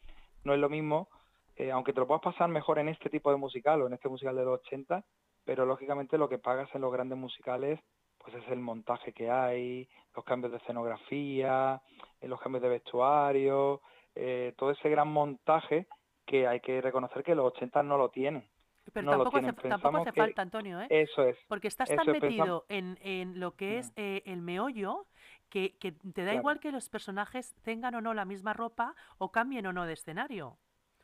No 0.43 0.53
es 0.53 0.59
lo 0.59 0.69
mismo, 0.69 1.09
eh, 1.55 1.71
aunque 1.71 1.93
te 1.93 1.99
lo 1.99 2.07
puedas 2.07 2.23
pasar 2.23 2.49
mejor 2.49 2.79
en 2.79 2.89
este 2.89 3.09
tipo 3.09 3.31
de 3.31 3.37
musical 3.37 3.81
o 3.81 3.87
en 3.87 3.93
este 3.93 4.09
musical 4.09 4.35
de 4.35 4.45
los 4.45 4.59
80, 4.61 5.03
pero 5.43 5.65
lógicamente 5.65 6.17
lo 6.17 6.29
que 6.29 6.37
pagas 6.37 6.73
en 6.73 6.81
los 6.81 6.91
grandes 6.93 7.17
musicales, 7.17 7.79
pues 8.17 8.35
es 8.35 8.47
el 8.49 8.59
montaje 8.59 9.13
que 9.13 9.29
hay, 9.29 9.89
los 10.15 10.23
cambios 10.23 10.51
de 10.51 10.59
escenografía, 10.59 11.81
eh, 12.19 12.27
los 12.27 12.39
cambios 12.39 12.61
de 12.61 12.69
vestuario, 12.69 13.81
eh, 14.15 14.53
todo 14.57 14.71
ese 14.71 14.89
gran 14.89 15.07
montaje 15.07 15.87
que 16.25 16.47
hay 16.47 16.59
que 16.59 16.81
reconocer 16.81 17.23
que 17.23 17.35
los 17.35 17.53
80 17.53 17.83
no 17.83 17.97
lo 17.97 18.09
tienen. 18.09 18.47
Pero 18.93 19.11
tampoco, 19.11 19.37
hace, 19.37 19.53
tampoco 19.53 19.97
hace 19.97 20.11
falta, 20.11 20.41
Antonio, 20.41 20.81
¿eh? 20.81 20.87
Eso 20.89 21.23
es. 21.23 21.37
Porque 21.47 21.67
estás 21.67 21.87
tan 21.89 22.11
metido 22.11 22.65
en, 22.67 22.97
en, 23.01 23.39
lo 23.39 23.55
que 23.55 23.77
es 23.77 23.93
eh, 23.95 24.23
el 24.25 24.41
meollo 24.41 25.05
que, 25.49 25.77
que 25.77 25.91
te 25.91 26.23
da 26.23 26.33
igual 26.33 26.59
que 26.59 26.71
los 26.71 26.89
personajes 26.89 27.55
tengan 27.63 27.95
o 27.95 28.01
no 28.01 28.13
la 28.13 28.25
misma 28.25 28.53
ropa 28.53 28.95
o 29.17 29.31
cambien 29.31 29.67
o 29.67 29.73
no 29.73 29.85
de 29.85 29.93
escenario. 29.93 30.57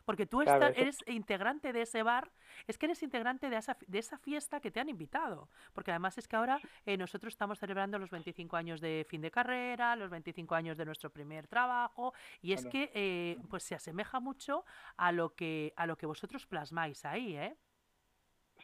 Porque 0.08 0.26
tú 0.26 0.42
eres 0.42 1.04
integrante 1.06 1.74
de 1.74 1.82
ese 1.82 2.02
bar, 2.02 2.32
es 2.66 2.78
que 2.78 2.86
eres 2.86 3.04
integrante 3.04 3.50
de 3.50 3.58
esa, 3.58 3.78
de 3.88 4.00
esa 4.00 4.18
fiesta 4.18 4.62
que 4.62 4.72
te 4.72 4.80
han 4.80 4.88
invitado. 4.88 5.50
Porque 5.74 5.92
además 5.92 6.18
es 6.18 6.30
que 6.30 6.38
ahora 6.38 6.62
eh, 6.86 6.96
nosotros 6.96 7.34
estamos 7.34 7.60
celebrando 7.60 8.00
los 8.00 8.10
25 8.10 8.56
años 8.56 8.80
de 8.80 9.06
fin 9.10 9.20
de 9.20 9.30
carrera, 9.30 9.98
los 9.98 10.10
25 10.10 10.56
años 10.56 10.78
de 10.78 10.86
nuestro 10.86 11.10
primer 11.10 11.50
trabajo, 11.50 12.14
y 12.42 12.54
es 12.54 12.66
que 12.68 12.90
eh, 12.94 13.38
pues 13.50 13.64
se 13.64 13.76
asemeja 13.76 14.22
mucho 14.22 14.64
a 14.96 15.12
lo 15.12 15.36
que, 15.36 15.74
a 15.76 15.86
lo 15.86 15.98
que 15.98 16.06
vosotros 16.06 16.46
plasmáis 16.46 17.04
ahí, 17.04 17.36
¿eh? 17.36 17.58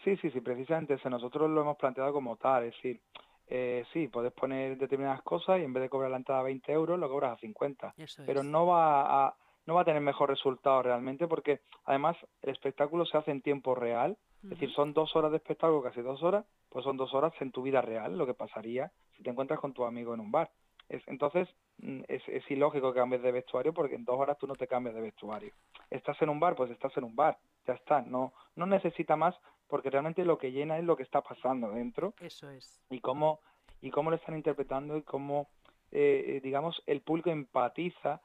Sí, 0.06 0.16
sí, 0.22 0.32
sí, 0.32 0.40
precisamente 0.40 0.94
eso. 0.94 1.10
Nosotros 1.10 1.50
lo 1.50 1.60
hemos 1.60 1.76
planteado 1.76 2.14
como 2.14 2.38
tal, 2.38 2.64
es 2.64 2.76
decir, 2.76 3.02
eh, 3.48 3.84
sí, 3.92 4.08
puedes 4.08 4.32
poner 4.32 4.78
determinadas 4.78 5.24
cosas 5.24 5.60
y 5.60 5.64
en 5.64 5.74
vez 5.74 5.84
de 5.84 5.90
cobrar 5.90 6.10
la 6.10 6.18
entrada 6.18 6.40
a 6.40 6.46
20 6.46 6.72
euros, 6.72 6.98
lo 6.98 7.10
cobras 7.10 7.34
a 7.34 7.38
50. 7.42 7.96
pero 8.26 8.44
no 8.44 8.66
va 8.66 9.26
a, 9.26 9.36
no 9.66 9.76
va 9.76 9.82
a 9.82 9.86
tener 9.86 10.02
mejor 10.02 10.30
resultado 10.30 10.82
realmente 10.82 11.28
porque 11.28 11.62
además 11.86 12.18
el 12.42 12.50
espectáculo 12.52 13.06
se 13.06 13.18
hace 13.18 13.32
en 13.32 13.42
tiempo 13.42 13.76
real, 13.76 14.18
es 14.44 14.50
decir, 14.50 14.72
son 14.74 14.94
dos 14.94 15.16
horas 15.16 15.32
de 15.32 15.38
espectáculo, 15.38 15.82
casi 15.82 16.02
dos 16.02 16.22
horas, 16.22 16.46
pues 16.70 16.84
son 16.84 16.98
dos 16.98 17.14
horas 17.14 17.34
en 17.40 17.52
tu 17.52 17.62
vida 17.62 17.82
real, 17.82 18.18
lo 18.18 18.26
que 18.26 18.34
pasaría 18.34 18.92
si 19.16 19.24
te 19.24 19.30
encuentras 19.30 19.60
con 19.60 19.74
tu 19.74 19.86
amigo 19.86 20.14
en 20.14 20.20
un 20.20 20.32
bar. 20.32 20.52
Es, 20.90 21.02
entonces 21.08 21.48
mm, 21.78 22.02
es, 22.10 22.22
es 22.28 22.52
ilógico 22.52 22.92
que 22.92 23.00
cambies 23.00 23.22
de 23.22 23.32
vestuario 23.32 23.74
porque 23.74 23.96
en 23.96 24.04
dos 24.04 24.20
horas 24.20 24.38
tú 24.38 24.48
no 24.48 24.56
te 24.56 24.68
cambias 24.68 24.96
de 24.96 25.02
vestuario. 25.02 25.54
Estás 25.90 26.22
en 26.22 26.30
un 26.30 26.40
bar, 26.40 26.56
pues 26.56 26.72
estás 26.72 26.96
en 26.98 27.06
un 27.06 27.16
bar, 27.16 27.38
ya 27.66 27.74
está, 27.74 28.02
no, 28.02 28.34
no 28.56 28.66
necesita 28.66 29.16
más 29.16 29.36
porque 29.68 29.90
realmente 29.90 30.26
lo 30.26 30.38
que 30.38 30.52
llena 30.52 30.78
es 30.78 30.84
lo 30.84 30.98
que 30.98 31.04
está 31.04 31.22
pasando 31.22 31.72
dentro. 31.72 32.14
Eso 32.20 32.50
es. 32.50 32.82
Y 32.90 33.00
cómo, 33.00 33.40
y 33.82 33.92
cómo 33.92 34.10
lo 34.10 34.18
están 34.18 34.36
interpretando 34.36 34.98
y 34.98 35.04
cómo, 35.04 35.48
eh, 35.92 36.42
digamos, 36.44 36.84
el 36.86 37.02
público 37.02 37.30
empatiza 37.30 38.22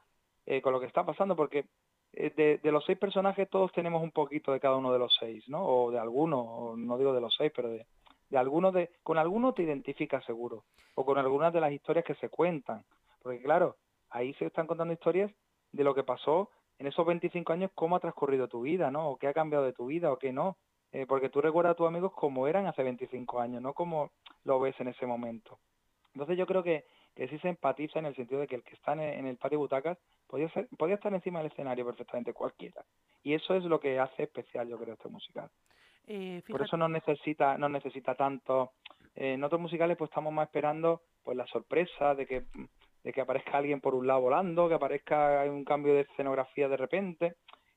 eh, 0.49 0.63
con 0.63 0.73
lo 0.73 0.79
que 0.79 0.87
está 0.87 1.05
pasando, 1.05 1.35
porque 1.35 1.65
eh, 2.13 2.59
de, 2.63 2.71
los 2.71 2.83
seis 2.83 2.97
personajes 2.97 3.47
todos 3.51 3.71
tenemos 3.71 4.01
un 4.01 4.09
poquito 4.09 4.51
de 4.51 4.59
cada 4.59 4.77
uno 4.77 4.91
de 4.91 4.97
los 4.97 5.15
seis, 5.19 5.47
¿no? 5.47 5.63
O 5.63 5.91
de 5.91 5.99
alguno, 5.99 6.73
no 6.75 6.97
digo 6.97 7.13
de 7.13 7.21
los 7.21 7.35
seis, 7.35 7.51
pero 7.55 7.69
de, 7.69 7.85
de 8.31 8.37
algunos 8.39 8.73
de, 8.73 8.89
con 9.03 9.19
alguno 9.19 9.53
te 9.53 9.61
identificas 9.61 10.25
seguro, 10.25 10.63
o 10.95 11.05
con 11.05 11.19
algunas 11.19 11.53
de 11.53 11.61
las 11.61 11.71
historias 11.71 12.03
que 12.03 12.15
se 12.15 12.29
cuentan, 12.29 12.83
porque 13.21 13.43
claro, 13.43 13.75
ahí 14.09 14.33
se 14.33 14.47
están 14.47 14.65
contando 14.65 14.91
historias 14.91 15.31
de 15.71 15.83
lo 15.83 15.93
que 15.93 16.03
pasó 16.03 16.49
en 16.79 16.87
esos 16.87 17.05
25 17.05 17.53
años, 17.53 17.69
cómo 17.75 17.95
ha 17.95 17.99
transcurrido 17.99 18.47
tu 18.47 18.61
vida, 18.61 18.89
¿no? 18.89 19.07
O 19.07 19.17
qué 19.17 19.27
ha 19.27 19.33
cambiado 19.35 19.65
de 19.65 19.73
tu 19.73 19.85
vida 19.85 20.11
o 20.11 20.17
qué 20.17 20.33
no. 20.33 20.57
Eh, 20.91 21.05
porque 21.05 21.29
tú 21.29 21.41
recuerdas 21.41 21.73
a 21.73 21.75
tus 21.75 21.87
amigos 21.87 22.11
como 22.13 22.47
eran 22.47 22.65
hace 22.65 22.81
25 22.81 23.39
años, 23.39 23.61
no 23.61 23.73
como 23.73 24.09
lo 24.45 24.59
ves 24.59 24.73
en 24.79 24.87
ese 24.87 25.05
momento. 25.05 25.59
Entonces 26.15 26.39
yo 26.39 26.47
creo 26.47 26.63
que, 26.63 26.85
que 27.13 27.27
sí 27.27 27.37
se 27.37 27.49
empatiza 27.49 27.99
en 27.99 28.07
el 28.07 28.15
sentido 28.15 28.41
de 28.41 28.47
que 28.47 28.55
el 28.55 28.63
que 28.63 28.73
está 28.73 28.93
en 28.93 29.01
el, 29.01 29.19
en 29.19 29.27
el 29.27 29.37
patio 29.37 29.59
butacas 29.59 29.99
podía, 30.29 30.49
ser, 30.49 30.67
podía 30.77 30.95
estar 30.95 31.13
encima 31.13 31.39
del 31.39 31.51
escenario 31.51 31.85
perfectamente 31.85 32.33
cualquiera. 32.33 32.85
Y 33.23 33.33
eso 33.33 33.55
es 33.55 33.63
lo 33.63 33.79
que 33.79 33.99
hace 33.99 34.23
especial, 34.23 34.69
yo 34.69 34.77
creo, 34.77 34.93
este 34.93 35.09
musical. 35.09 35.49
Eh, 36.07 36.41
Por 36.47 36.61
eso 36.61 36.77
no 36.77 36.87
necesita, 36.87 37.57
no 37.57 37.67
necesita 37.67 38.15
tanto. 38.15 38.71
Eh, 39.15 39.33
en 39.33 39.43
otros 39.43 39.59
musicales 39.59 39.97
pues 39.97 40.09
estamos 40.09 40.31
más 40.31 40.47
esperando 40.47 41.01
pues 41.23 41.35
la 41.35 41.45
sorpresa 41.47 42.15
de 42.15 42.25
que, 42.25 42.43
de 43.03 43.11
que 43.11 43.21
aparezca 43.21 43.57
alguien 43.57 43.81
por 43.81 43.95
un 43.95 44.07
lado 44.07 44.21
volando, 44.21 44.69
que 44.69 44.75
aparezca 44.75 45.43
un 45.49 45.65
cambio 45.65 45.93
de 45.93 46.01
escenografía 46.01 46.69
de 46.69 46.77
repente, 46.77 47.35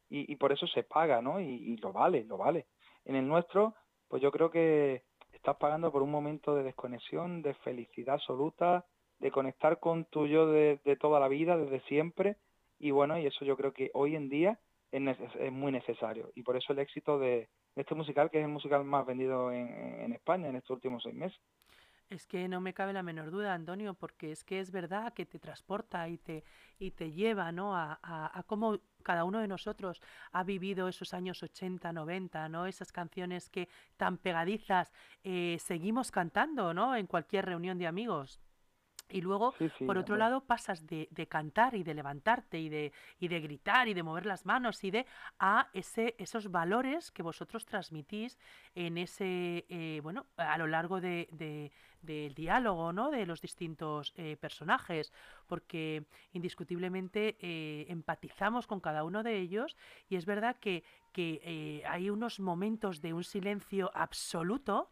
y, 0.09 0.31
y 0.31 0.37
por 0.37 0.53
eso 0.53 0.67
se 0.67 0.83
paga, 0.83 1.21
¿no? 1.23 1.41
Y, 1.41 1.47
y 1.47 1.77
lo 1.79 1.93
vale, 1.93 2.25
lo 2.25 2.37
vale. 2.37 2.67
En 3.05 3.17
el 3.17 3.27
nuestro, 3.27 3.75
pues 4.09 4.23
yo 4.23 4.31
creo 4.31 4.51
que 4.51 5.03
estás 5.33 5.57
pagando 5.57 5.91
por 5.91 6.03
un 6.03 6.11
momento 6.11 6.55
de 6.55 6.63
desconexión, 6.63 7.43
de 7.43 7.55
felicidad 7.55 8.15
absoluta, 8.15 8.85
de 9.23 9.31
conectar 9.31 9.79
con 9.79 10.05
tu 10.05 10.27
yo 10.27 10.47
de, 10.49 10.79
de, 10.85 10.97
toda 10.97 11.21
la 11.21 11.29
vida, 11.29 11.57
desde 11.57 11.81
siempre, 11.87 12.37
y 12.79 12.91
bueno, 12.91 13.19
y 13.19 13.27
eso 13.27 13.45
yo 13.45 13.57
creo 13.57 13.73
que 13.73 13.91
hoy 13.95 14.17
en 14.17 14.29
día 14.29 14.59
es, 14.91 15.03
es 15.39 15.53
muy 15.53 15.73
necesario, 15.73 16.31
y 16.35 16.43
por 16.43 16.57
eso 16.57 16.73
el 16.73 16.81
éxito 16.81 17.19
de, 17.19 17.49
este 17.77 17.95
musical, 17.95 18.31
que 18.31 18.39
es 18.39 18.45
el 18.45 18.51
musical 18.51 18.85
más 18.85 19.07
vendido 19.07 19.51
en, 19.51 19.69
en 19.69 20.13
España 20.13 20.49
en 20.49 20.57
estos 20.57 20.75
últimos 20.75 21.03
seis 21.03 21.15
meses. 21.15 21.41
Es 22.11 22.27
que 22.27 22.47
no 22.47 22.61
me 22.61 22.75
cabe 22.75 22.93
la 22.93 23.03
menor 23.03 23.31
duda, 23.31 23.55
Antonio, 23.55 23.95
porque 23.95 24.33
es 24.33 24.45
que 24.45 24.61
es 24.61 24.71
verdad 24.71 25.15
que 25.15 25.25
te 25.25 25.39
transporta 25.39 26.07
y 26.11 26.19
te, 26.19 26.45
y 26.79 26.91
te 26.91 27.11
lleva 27.11 27.51
¿no? 27.53 27.75
a, 27.75 27.99
a, 28.03 28.39
a 28.39 28.43
cómo 28.43 28.81
cada 29.03 29.25
uno 29.25 29.39
de 29.39 29.49
nosotros 29.49 30.03
ha 30.33 30.45
vivido 30.45 30.89
esos 30.89 31.15
años 31.15 31.43
80, 31.43 31.91
90, 31.91 32.51
¿no? 32.51 32.67
Esas 32.67 32.93
canciones 32.93 33.49
que 33.49 33.69
tan 33.97 34.19
pegadizas 34.19 34.93
eh, 35.25 35.57
seguimos 35.59 36.11
cantando, 36.11 36.75
¿no? 36.75 36.95
En 36.97 37.07
cualquier 37.07 37.47
reunión 37.47 37.79
de 37.79 37.87
amigos. 37.87 38.41
Y 39.13 39.21
luego, 39.21 39.55
sí, 39.59 39.71
sí, 39.79 39.85
por 39.85 39.99
otro 39.99 40.17
lado, 40.17 40.41
pasas 40.41 40.87
de, 40.87 41.09
de, 41.11 41.27
cantar 41.27 41.75
y 41.75 41.83
de 41.83 41.95
levantarte 41.95 42.59
y 42.59 42.69
de, 42.69 42.93
y 43.21 43.29
de 43.29 43.41
gritar 43.41 43.89
y 43.89 43.95
de 43.95 44.03
mover 44.03 44.27
las 44.27 44.47
manos 44.47 44.83
y 44.85 44.91
de 44.91 45.07
a 45.39 45.69
ese, 45.73 46.15
esos 46.19 46.51
valores 46.51 47.11
que 47.11 47.23
vosotros 47.23 47.67
transmitís 47.67 48.39
en 48.75 48.99
ese, 48.99 49.67
eh, 49.69 50.01
bueno, 50.03 50.27
a 50.37 50.57
lo 50.59 50.67
largo 50.67 51.01
de, 51.01 51.29
de, 51.33 51.73
del 52.01 52.35
diálogo, 52.35 52.93
¿no? 52.93 53.11
De 53.11 53.27
los 53.27 53.41
distintos 53.41 54.13
eh, 54.17 54.37
personajes, 54.37 55.13
porque 55.47 56.05
indiscutiblemente 56.33 57.37
eh, 57.41 57.87
empatizamos 57.89 58.67
con 58.67 58.81
cada 58.81 59.05
uno 59.05 59.23
de 59.23 59.39
ellos 59.39 59.77
y 60.09 60.17
es 60.17 60.27
verdad 60.27 60.57
que, 60.57 60.85
que 61.13 61.83
hay 61.87 62.09
unos 62.09 62.41
momentos 62.41 63.03
de 63.03 63.13
un 63.13 63.25
silencio 63.25 63.91
absoluto 63.95 64.91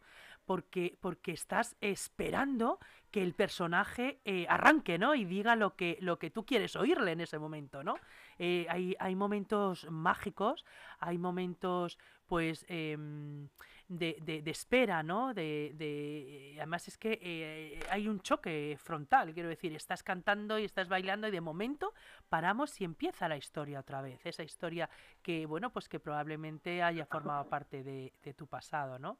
porque, 0.51 0.97
porque 0.99 1.31
estás 1.31 1.77
esperando 1.79 2.77
que 3.09 3.23
el 3.23 3.33
personaje 3.35 4.19
eh, 4.25 4.45
arranque, 4.49 4.97
¿no? 4.97 5.15
Y 5.15 5.23
diga 5.23 5.55
lo 5.55 5.77
que, 5.77 5.97
lo 6.01 6.19
que 6.19 6.29
tú 6.29 6.45
quieres 6.45 6.75
oírle 6.75 7.13
en 7.13 7.21
ese 7.21 7.39
momento, 7.39 7.85
¿no? 7.85 7.95
Eh, 8.37 8.65
hay, 8.67 8.93
hay 8.99 9.15
momentos 9.15 9.89
mágicos, 9.89 10.65
hay 10.99 11.17
momentos, 11.17 11.97
pues, 12.27 12.65
de, 12.67 13.47
de, 13.87 14.41
de, 14.41 14.51
espera, 14.51 15.03
¿no? 15.03 15.33
De, 15.33 15.71
de, 15.75 16.55
además 16.57 16.89
es 16.89 16.97
que 16.97 17.17
eh, 17.21 17.79
hay 17.89 18.09
un 18.09 18.19
choque 18.19 18.77
frontal, 18.77 19.33
quiero 19.33 19.47
decir, 19.47 19.73
estás 19.73 20.03
cantando 20.03 20.59
y 20.59 20.65
estás 20.65 20.89
bailando 20.89 21.29
y 21.29 21.31
de 21.31 21.39
momento 21.39 21.93
paramos 22.27 22.81
y 22.81 22.83
empieza 22.83 23.29
la 23.29 23.37
historia 23.37 23.79
otra 23.79 24.01
vez, 24.01 24.19
esa 24.25 24.43
historia 24.43 24.89
que, 25.21 25.45
bueno, 25.45 25.71
pues 25.71 25.87
que 25.87 26.01
probablemente 26.01 26.83
haya 26.83 27.05
formado 27.05 27.47
parte 27.47 27.83
de, 27.83 28.11
de 28.21 28.33
tu 28.33 28.47
pasado, 28.47 28.99
¿no? 28.99 29.17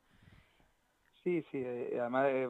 Sí, 1.24 1.44
sí, 1.52 1.62
eh, 1.64 1.98
además 2.00 2.26
eh, 2.30 2.50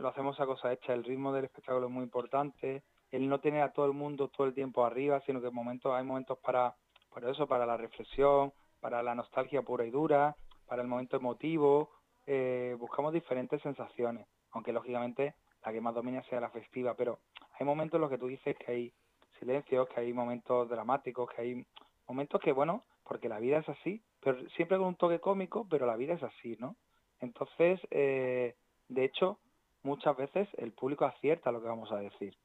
lo 0.00 0.08
hacemos 0.08 0.38
a 0.38 0.46
cosa 0.46 0.72
hecha, 0.72 0.92
el 0.92 1.02
ritmo 1.02 1.32
del 1.32 1.46
espectáculo 1.46 1.86
es 1.86 1.92
muy 1.92 2.04
importante, 2.04 2.84
el 3.10 3.28
no 3.28 3.40
tener 3.40 3.62
a 3.62 3.72
todo 3.72 3.86
el 3.86 3.92
mundo 3.92 4.28
todo 4.28 4.46
el 4.46 4.54
tiempo 4.54 4.84
arriba, 4.84 5.20
sino 5.26 5.40
que 5.40 5.50
momentos, 5.50 5.92
hay 5.92 6.04
momentos 6.04 6.38
para, 6.38 6.76
para 7.12 7.30
eso, 7.30 7.48
para 7.48 7.66
la 7.66 7.76
reflexión, 7.76 8.52
para 8.80 9.02
la 9.02 9.16
nostalgia 9.16 9.62
pura 9.62 9.84
y 9.84 9.90
dura, 9.90 10.36
para 10.66 10.82
el 10.82 10.88
momento 10.88 11.16
emotivo, 11.16 11.90
eh, 12.26 12.76
buscamos 12.78 13.12
diferentes 13.12 13.60
sensaciones, 13.62 14.28
aunque 14.52 14.72
lógicamente 14.72 15.34
la 15.64 15.72
que 15.72 15.80
más 15.80 15.94
domina 15.94 16.22
sea 16.24 16.40
la 16.40 16.50
festiva, 16.50 16.94
pero 16.94 17.18
hay 17.58 17.66
momentos 17.66 17.98
en 17.98 18.02
los 18.02 18.10
que 18.10 18.18
tú 18.18 18.28
dices 18.28 18.56
que 18.58 18.70
hay 18.70 18.92
silencios, 19.40 19.88
que 19.88 20.00
hay 20.00 20.12
momentos 20.12 20.68
dramáticos, 20.68 21.30
que 21.30 21.42
hay 21.42 21.66
momentos 22.06 22.40
que, 22.40 22.52
bueno, 22.52 22.84
porque 23.02 23.28
la 23.28 23.40
vida 23.40 23.58
es 23.58 23.68
así, 23.68 24.02
pero 24.20 24.38
siempre 24.50 24.78
con 24.78 24.86
un 24.86 24.96
toque 24.96 25.18
cómico, 25.18 25.66
pero 25.68 25.84
la 25.84 25.96
vida 25.96 26.14
es 26.14 26.22
así, 26.22 26.56
¿no? 26.60 26.76
Entonces, 27.24 27.80
eh, 27.90 28.54
de 28.88 29.04
hecho, 29.04 29.38
muchas 29.82 30.16
veces 30.16 30.48
el 30.58 30.72
público 30.72 31.04
acierta 31.04 31.52
lo 31.52 31.60
que 31.60 31.68
vamos 31.68 31.90
a 31.92 31.98
decir. 31.98 32.36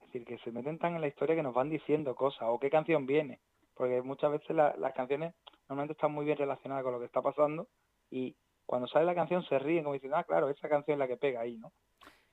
Es 0.00 0.06
decir, 0.06 0.24
que 0.24 0.38
se 0.38 0.52
meten 0.52 0.78
tan 0.78 0.94
en 0.94 1.00
la 1.00 1.08
historia 1.08 1.36
que 1.36 1.42
nos 1.42 1.54
van 1.54 1.70
diciendo 1.70 2.14
cosas 2.14 2.48
o 2.48 2.58
qué 2.58 2.70
canción 2.70 3.06
viene. 3.06 3.40
Porque 3.74 4.02
muchas 4.02 4.32
veces 4.32 4.50
la, 4.56 4.74
las 4.78 4.94
canciones 4.94 5.34
normalmente 5.68 5.92
están 5.92 6.12
muy 6.12 6.24
bien 6.24 6.38
relacionadas 6.38 6.82
con 6.82 6.92
lo 6.92 6.98
que 6.98 7.06
está 7.06 7.22
pasando 7.22 7.68
y 8.10 8.34
cuando 8.66 8.86
sale 8.88 9.06
la 9.06 9.14
canción 9.14 9.42
se 9.44 9.58
ríen 9.58 9.84
como 9.84 9.94
diciendo, 9.94 10.18
ah, 10.18 10.24
claro, 10.24 10.50
esa 10.50 10.68
canción 10.68 10.94
es 10.94 10.98
la 10.98 11.08
que 11.08 11.16
pega 11.16 11.40
ahí, 11.40 11.56
¿no? 11.56 11.72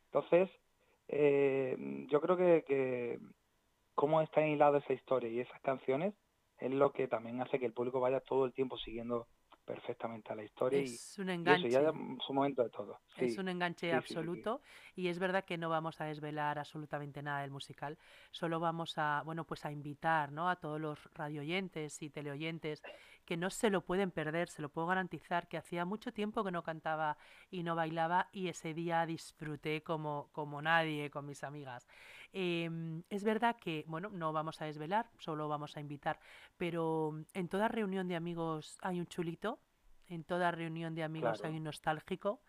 Entonces, 0.08 0.50
eh, 1.08 1.78
yo 2.10 2.20
creo 2.20 2.36
que, 2.38 3.20
cómo 3.94 4.22
está 4.22 4.46
hilado 4.46 4.78
esa 4.78 4.94
historia 4.94 5.30
y 5.30 5.40
esas 5.40 5.62
canciones 5.62 6.14
es 6.60 6.72
lo 6.72 6.92
que 6.92 7.08
también 7.08 7.42
hace 7.42 7.60
que 7.60 7.66
el 7.66 7.74
público 7.74 8.00
vaya 8.00 8.20
todo 8.20 8.46
el 8.46 8.54
tiempo 8.54 8.78
siguiendo 8.78 9.28
perfectamente 9.66 10.32
a 10.32 10.36
la 10.36 10.44
historia 10.44 10.80
es 10.80 11.18
y, 11.18 11.22
un 11.22 11.30
enganche. 11.30 11.68
y 11.68 11.72
eso 11.72 11.82
ya 11.82 11.92
su 12.26 12.34
momento 12.34 12.64
de 12.64 12.70
todo. 12.70 13.00
Sí. 13.18 13.26
Es 13.26 13.38
un 13.38 13.50
enganche 13.50 13.90
sí, 13.90 13.96
absoluto 13.96 14.62
sí, 14.94 15.02
y 15.02 15.08
es 15.08 15.20
verdad 15.20 15.44
que 15.44 15.58
no 15.58 15.70
vamos 15.70 16.00
a 16.00 16.06
desvelar 16.06 16.60
absolutamente 16.60 17.22
nada 17.22 17.42
del 17.42 17.52
musical, 17.52 17.98
solo 18.32 18.60
vamos 18.60 18.94
a, 18.98 19.24
bueno, 19.26 19.46
pues 19.46 19.66
a 19.66 19.72
invitar, 19.72 20.32
¿no? 20.32 20.50
a 20.50 20.56
todos 20.56 20.80
los 20.80 21.00
radioyentes 21.14 22.02
y 22.02 22.10
teleoyentes 22.10 22.82
que 23.26 23.38
no 23.38 23.50
se 23.50 23.70
lo 23.70 23.82
pueden 23.82 24.12
perder, 24.12 24.50
se 24.50 24.62
lo 24.62 24.70
puedo 24.70 24.88
garantizar 24.88 25.48
que 25.48 25.58
hacía 25.58 25.84
mucho 25.84 26.14
tiempo 26.14 26.44
que 26.44 26.52
no 26.52 26.64
cantaba 26.64 27.18
y 27.50 27.64
no 27.64 27.76
bailaba 27.76 28.30
y 28.32 28.48
ese 28.48 28.74
día 28.74 29.06
disfruté 29.06 29.82
como, 29.84 30.30
como 30.32 30.62
nadie 30.62 31.10
con 31.10 31.26
mis 31.26 31.44
amigas. 31.44 31.88
Eh, 32.32 32.70
es 33.10 33.24
verdad 33.24 33.56
que, 33.58 33.84
bueno, 33.88 34.10
no 34.10 34.32
vamos 34.32 34.62
a 34.62 34.66
desvelar, 34.66 35.10
solo 35.18 35.48
vamos 35.48 35.76
a 35.76 35.80
invitar, 35.80 36.20
pero 36.58 37.14
en 37.34 37.48
toda 37.48 37.68
reunión 37.68 38.08
de 38.08 38.16
amigos 38.16 38.78
hay 38.82 39.00
un 39.00 39.08
chulito, 39.08 39.60
en 40.08 40.24
toda 40.24 40.52
reunión 40.52 40.94
de 40.94 41.04
amigos 41.04 41.40
claro. 41.40 41.52
hay 41.52 41.58
un 41.58 41.64
nostálgico, 41.64 42.42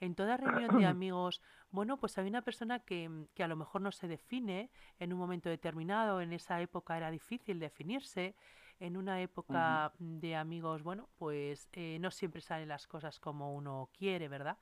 en 0.00 0.14
toda 0.14 0.36
reunión 0.36 0.76
de 0.78 0.86
amigos, 0.86 1.40
bueno, 1.70 1.98
pues 1.98 2.18
hay 2.18 2.26
una 2.26 2.42
persona 2.42 2.80
que, 2.80 3.26
que, 3.34 3.44
a 3.44 3.48
lo 3.48 3.56
mejor 3.56 3.82
no 3.82 3.92
se 3.92 4.08
define 4.08 4.70
en 4.98 5.12
un 5.12 5.18
momento 5.18 5.48
determinado, 5.48 6.20
en 6.20 6.32
esa 6.32 6.60
época 6.60 6.96
era 6.96 7.10
difícil 7.10 7.60
definirse, 7.60 8.34
en 8.80 8.96
una 8.96 9.20
época 9.20 9.92
uh 9.94 10.02
-huh. 10.02 10.20
de 10.20 10.36
amigos, 10.36 10.82
bueno, 10.82 11.08
pues 11.16 11.68
eh, 11.72 11.98
no 12.00 12.10
siempre 12.10 12.40
salen 12.40 12.68
las 12.68 12.86
cosas 12.86 13.20
como 13.20 13.54
uno 13.54 13.88
quiere, 13.96 14.28
¿verdad? 14.28 14.58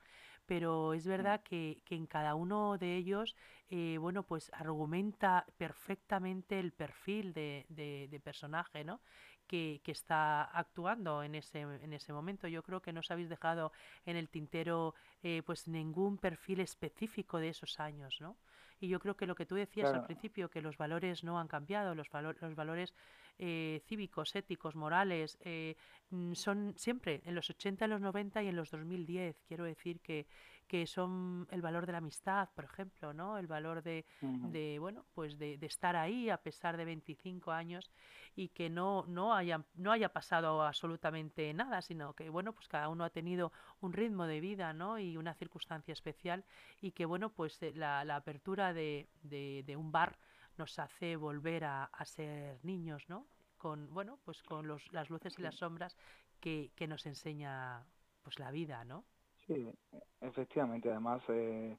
Pero 0.47 0.93
es 0.93 1.07
verdad 1.07 1.43
que, 1.43 1.83
que 1.85 1.95
en 1.95 2.07
cada 2.07 2.35
uno 2.35 2.77
de 2.77 2.97
ellos, 2.97 3.37
eh, 3.71 3.97
bueno, 3.99 4.25
pues 4.25 4.51
argumenta 4.53 5.47
perfectamente 5.57 6.59
el 6.59 6.73
perfil 6.73 7.33
de, 7.33 7.65
de, 7.69 8.09
de 8.11 8.21
personaje, 8.21 8.85
¿no? 8.85 9.01
Que, 9.47 9.81
que, 9.85 9.93
está 9.93 10.43
actuando 10.45 11.23
en 11.23 11.35
ese, 11.35 11.61
en 11.61 11.93
ese 11.93 12.13
momento. 12.13 12.49
Yo 12.49 12.63
creo 12.63 12.81
que 12.81 12.93
no 12.93 13.01
os 13.01 13.11
habéis 13.11 13.29
dejado 13.29 13.73
en 14.05 14.17
el 14.17 14.29
tintero 14.29 14.95
eh, 15.23 15.43
pues 15.45 15.69
ningún 15.69 16.19
perfil 16.19 16.61
específico 16.61 17.39
de 17.39 17.51
esos 17.51 17.79
años, 17.79 18.21
¿no? 18.21 18.37
Y 18.81 18.89
yo 18.89 18.99
creo 18.99 19.17
que 19.17 19.27
lo 19.27 19.37
que 19.37 19.47
tú 19.47 19.55
decías 19.55 19.91
claro. 19.91 20.01
al 20.01 20.07
principio, 20.07 20.51
que 20.51 20.61
los 20.61 20.77
valores 20.77 21.23
no 21.23 21.39
han 21.39 21.47
cambiado, 21.47 21.95
los, 21.95 22.11
valor, 22.11 22.37
los 22.41 22.57
valores 22.57 22.95
eh, 23.45 23.83
cívicos, 23.89 24.37
éticos, 24.37 24.77
morales, 24.77 25.37
eh, 25.41 25.75
mm, 26.11 26.35
son 26.35 26.75
siempre 26.77 27.23
en 27.25 27.35
los 27.35 27.51
80, 27.51 27.87
en 27.87 27.91
los 27.91 28.01
90 28.01 28.41
y 28.41 28.47
en 28.47 28.55
los 28.55 28.71
2010. 28.71 29.43
Quiero 29.49 29.65
decir 29.65 29.99
que, 29.99 30.29
que 30.69 30.87
son 30.87 31.49
el 31.51 31.61
valor 31.61 31.85
de 31.87 31.91
la 31.91 31.99
amistad, 31.99 32.51
por 32.55 32.65
ejemplo, 32.65 33.13
¿no? 33.13 33.39
El 33.39 33.49
valor 33.49 33.83
de, 33.83 34.05
de 34.21 34.79
bueno, 34.79 35.05
pues 35.13 35.41
de, 35.41 35.59
de, 35.59 35.67
estar 35.67 35.97
ahí 35.97 36.31
a 36.31 36.37
pesar 36.37 36.77
de 36.77 36.85
25 36.85 37.51
años 37.51 37.91
y 38.37 38.49
que 38.51 38.71
no, 38.71 39.05
no, 39.09 39.35
haya, 39.35 39.65
no 39.75 39.91
haya 39.91 40.13
pasado 40.13 40.63
absolutamente 40.63 41.53
nada, 41.53 41.83
sino 41.83 42.15
que, 42.15 42.31
bueno, 42.31 42.53
pues 42.53 42.69
cada 42.69 42.89
uno 42.91 43.03
ha 43.03 43.11
tenido 43.11 43.51
un 43.81 43.93
ritmo 43.93 44.27
de 44.27 44.39
vida, 44.39 44.73
¿no? 44.73 45.01
Y 45.01 45.17
una 45.17 45.35
circunstancia 45.35 45.93
especial 45.93 46.45
y 46.81 46.93
que, 46.93 47.07
bueno, 47.07 47.31
pues 47.31 47.61
eh, 47.61 47.73
la, 47.75 48.05
la 48.05 48.15
apertura 48.15 48.73
de, 48.73 49.09
de, 49.25 49.65
de, 49.67 49.77
un 49.77 49.91
bar 49.91 50.17
nos 50.59 50.79
hace 50.79 51.17
volver 51.17 51.65
a, 51.65 51.85
a, 51.85 52.05
ser 52.05 52.59
niños, 52.65 53.05
¿no? 53.09 53.27
Con, 53.59 53.93
bueno, 53.93 54.19
pues 54.25 54.43
con 54.43 54.67
los, 54.67 54.93
las 54.93 55.11
luces 55.11 55.39
y 55.39 55.43
las 55.43 55.57
sombras 55.57 55.97
que, 56.41 56.71
que 56.75 56.87
nos 56.87 57.07
enseña 57.07 57.85
pues 58.23 58.39
la 58.39 58.51
vida, 58.51 58.85
¿no? 58.85 59.05
Sí, 59.47 59.73
efectivamente. 60.21 60.91
Además, 60.91 61.23
eh, 61.29 61.77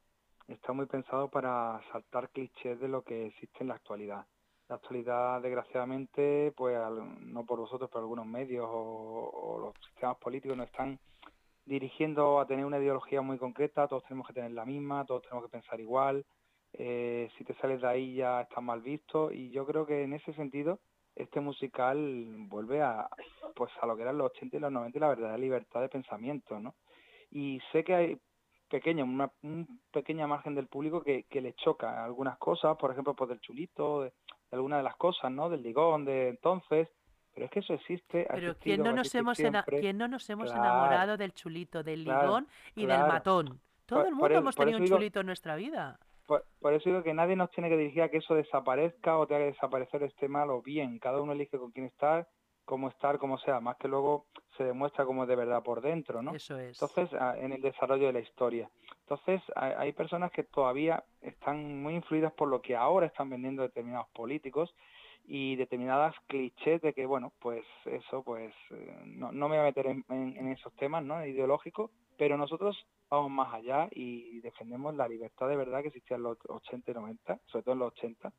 está 0.47 0.73
muy 0.73 0.85
pensado 0.85 1.29
para 1.29 1.81
saltar 1.91 2.29
clichés 2.29 2.79
de 2.79 2.87
lo 2.87 3.03
que 3.03 3.27
existe 3.27 3.59
en 3.61 3.67
la 3.67 3.75
actualidad. 3.75 4.25
La 4.69 4.75
actualidad, 4.75 5.41
desgraciadamente, 5.41 6.53
pues 6.55 6.77
no 7.19 7.45
por 7.45 7.59
vosotros, 7.59 7.89
pero 7.91 8.01
algunos 8.01 8.25
medios 8.25 8.65
o, 8.67 9.29
o 9.33 9.59
los 9.59 9.73
sistemas 9.85 10.17
políticos 10.17 10.57
nos 10.57 10.67
están 10.67 10.99
dirigiendo 11.65 12.39
a 12.39 12.45
tener 12.45 12.65
una 12.65 12.79
ideología 12.79 13.21
muy 13.21 13.37
concreta, 13.37 13.87
todos 13.87 14.03
tenemos 14.03 14.27
que 14.27 14.33
tener 14.33 14.51
la 14.51 14.65
misma, 14.65 15.05
todos 15.05 15.23
tenemos 15.23 15.45
que 15.45 15.51
pensar 15.51 15.79
igual, 15.79 16.25
eh, 16.73 17.29
si 17.37 17.43
te 17.43 17.53
sales 17.55 17.81
de 17.81 17.87
ahí 17.87 18.15
ya 18.15 18.41
estás 18.41 18.63
mal 18.63 18.81
visto 18.81 19.31
y 19.31 19.49
yo 19.51 19.65
creo 19.65 19.85
que 19.85 20.03
en 20.03 20.13
ese 20.13 20.33
sentido 20.33 20.79
este 21.15 21.39
musical 21.39 22.35
vuelve 22.47 22.81
a 22.81 23.07
pues 23.55 23.71
a 23.81 23.85
lo 23.85 23.95
que 23.95 24.01
eran 24.01 24.17
los 24.17 24.31
80 24.31 24.57
y 24.57 24.59
los 24.59 24.71
90 24.71 24.97
y 24.97 25.01
la 25.01 25.09
verdadera 25.09 25.37
libertad 25.37 25.81
de 25.81 25.89
pensamiento, 25.89 26.59
¿no? 26.59 26.73
y 27.33 27.59
sé 27.71 27.83
que 27.83 27.95
hay 27.95 28.17
pequeño, 28.69 29.03
una 29.05 29.31
un 29.41 29.81
pequeña 29.91 30.27
margen 30.27 30.55
del 30.55 30.67
público 30.67 31.03
que, 31.03 31.23
que 31.23 31.41
le 31.41 31.53
choca 31.53 32.03
algunas 32.03 32.37
cosas, 32.37 32.77
por 32.77 32.91
ejemplo, 32.91 33.15
pues 33.15 33.29
del 33.29 33.41
chulito, 33.41 34.03
de, 34.03 34.09
de 34.09 34.13
alguna 34.51 34.77
de 34.77 34.83
las 34.83 34.95
cosas, 34.95 35.31
¿no? 35.31 35.49
Del 35.49 35.63
ligón, 35.63 36.05
de 36.05 36.29
entonces, 36.29 36.87
pero 37.33 37.45
es 37.45 37.51
que 37.51 37.59
eso 37.59 37.73
existe. 37.73 38.27
Pero 38.29 38.55
¿quién 38.59 38.83
no, 38.83 38.93
nos 38.93 39.13
hemos 39.15 39.37
¿quién 39.65 39.97
no 39.97 40.07
nos 40.07 40.29
hemos 40.29 40.51
claro, 40.51 40.63
enamorado 40.63 41.17
del 41.17 41.33
chulito, 41.33 41.83
del 41.83 42.03
ligón 42.03 42.47
y 42.75 42.85
claro. 42.85 43.03
del 43.03 43.11
matón? 43.11 43.61
Todo 43.85 43.99
por, 43.99 44.07
el 44.07 44.15
mundo 44.15 44.37
hemos 44.37 44.55
tenido 44.55 44.77
un 44.77 44.85
digo, 44.85 44.97
chulito 44.97 45.19
en 45.21 45.25
nuestra 45.25 45.55
vida. 45.55 45.99
Por, 46.33 46.45
por, 46.59 46.73
eso 46.73 46.89
digo 46.89 47.03
que 47.03 47.13
nadie 47.13 47.35
nos 47.35 47.51
tiene 47.51 47.69
que 47.69 47.77
dirigir 47.77 48.01
a 48.01 48.09
que 48.09 48.17
eso 48.17 48.33
desaparezca 48.33 49.17
o 49.17 49.27
tenga 49.27 49.41
que 49.41 49.51
desaparecer 49.51 50.03
este 50.03 50.27
mal 50.27 50.49
o 50.49 50.61
bien. 50.61 50.97
Cada 50.99 51.21
uno 51.21 51.33
elige 51.33 51.57
con 51.59 51.71
quién 51.71 51.85
estar 51.85 52.27
cómo 52.65 52.89
estar, 52.89 53.17
como 53.17 53.37
sea, 53.39 53.59
más 53.59 53.77
que 53.77 53.87
luego 53.87 54.25
se 54.57 54.63
demuestra 54.63 55.05
cómo 55.05 55.23
es 55.23 55.29
de 55.29 55.35
verdad 55.35 55.63
por 55.63 55.81
dentro, 55.81 56.21
¿no? 56.21 56.33
Eso 56.33 56.57
es. 56.57 56.81
Entonces, 56.81 57.09
en 57.37 57.53
el 57.53 57.61
desarrollo 57.61 58.07
de 58.07 58.13
la 58.13 58.19
historia. 58.19 58.69
Entonces, 59.01 59.41
hay 59.55 59.91
personas 59.91 60.31
que 60.31 60.43
todavía 60.43 61.03
están 61.21 61.81
muy 61.81 61.95
influidas 61.95 62.31
por 62.33 62.47
lo 62.47 62.61
que 62.61 62.75
ahora 62.75 63.07
están 63.07 63.29
vendiendo 63.29 63.63
determinados 63.63 64.07
políticos 64.09 64.73
y 65.25 65.55
determinadas 65.55 66.15
clichés 66.27 66.81
de 66.81 66.93
que, 66.93 67.05
bueno, 67.05 67.33
pues 67.39 67.65
eso, 67.85 68.23
pues 68.23 68.53
eh, 68.71 69.01
no, 69.05 69.31
no 69.31 69.47
me 69.47 69.55
voy 69.55 69.63
a 69.63 69.69
meter 69.69 69.87
en, 69.87 70.05
en, 70.09 70.37
en 70.37 70.51
esos 70.51 70.73
temas, 70.75 71.03
¿no? 71.03 71.25
Ideológicos, 71.25 71.91
pero 72.17 72.37
nosotros 72.37 72.85
vamos 73.09 73.31
más 73.31 73.53
allá 73.53 73.87
y 73.91 74.39
defendemos 74.41 74.95
la 74.95 75.07
libertad 75.07 75.47
de 75.47 75.55
verdad 75.55 75.81
que 75.81 75.89
existía 75.89 76.17
en 76.17 76.23
los 76.23 76.37
80 76.47 76.91
y 76.91 76.93
90, 76.93 77.39
sobre 77.45 77.63
todo 77.63 77.73
en 77.73 77.79
los 77.79 77.93
80, 77.93 78.33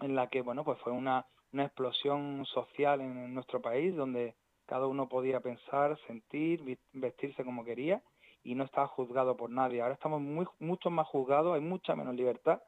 en 0.00 0.14
la 0.14 0.28
que, 0.28 0.42
bueno, 0.42 0.64
pues 0.64 0.78
fue 0.80 0.92
una 0.92 1.26
una 1.52 1.64
explosión 1.64 2.44
social 2.46 3.00
en 3.00 3.34
nuestro 3.34 3.60
país 3.60 3.94
donde 3.94 4.34
cada 4.66 4.86
uno 4.86 5.08
podía 5.08 5.40
pensar, 5.40 5.98
sentir, 6.06 6.78
vestirse 6.92 7.44
como 7.44 7.64
quería 7.64 8.02
y 8.42 8.54
no 8.54 8.64
estaba 8.64 8.86
juzgado 8.86 9.36
por 9.36 9.50
nadie. 9.50 9.80
Ahora 9.80 9.94
estamos 9.94 10.20
muy, 10.20 10.46
mucho 10.58 10.90
más 10.90 11.06
juzgados, 11.06 11.54
hay 11.54 11.60
mucha 11.60 11.96
menos 11.96 12.14
libertad, 12.14 12.60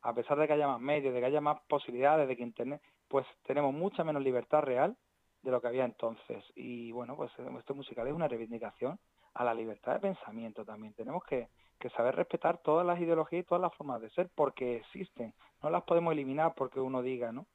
a 0.00 0.14
pesar 0.14 0.38
de 0.38 0.46
que 0.46 0.54
haya 0.54 0.66
más 0.66 0.80
medios, 0.80 1.12
de 1.14 1.20
que 1.20 1.26
haya 1.26 1.40
más 1.40 1.60
posibilidades, 1.68 2.26
de 2.26 2.36
que 2.36 2.42
Internet, 2.42 2.80
pues 3.08 3.26
tenemos 3.46 3.74
mucha 3.74 4.02
menos 4.02 4.22
libertad 4.22 4.62
real 4.62 4.96
de 5.42 5.50
lo 5.50 5.60
que 5.60 5.68
había 5.68 5.84
entonces. 5.84 6.44
Y 6.54 6.92
bueno, 6.92 7.16
pues 7.16 7.30
esto 7.58 7.74
musical 7.74 8.06
es 8.06 8.14
una 8.14 8.28
reivindicación 8.28 8.98
a 9.34 9.44
la 9.44 9.54
libertad 9.54 9.94
de 9.94 10.00
pensamiento 10.00 10.64
también. 10.64 10.94
Tenemos 10.94 11.24
que, 11.24 11.48
que 11.78 11.90
saber 11.90 12.16
respetar 12.16 12.58
todas 12.58 12.86
las 12.86 13.00
ideologías 13.00 13.44
y 13.44 13.46
todas 13.46 13.62
las 13.62 13.74
formas 13.74 14.00
de 14.00 14.10
ser 14.10 14.30
porque 14.34 14.76
existen. 14.76 15.34
No 15.62 15.70
las 15.70 15.82
podemos 15.84 16.12
eliminar 16.12 16.54
porque 16.54 16.80
uno 16.80 17.02
diga, 17.02 17.32
¿no? 17.32 17.46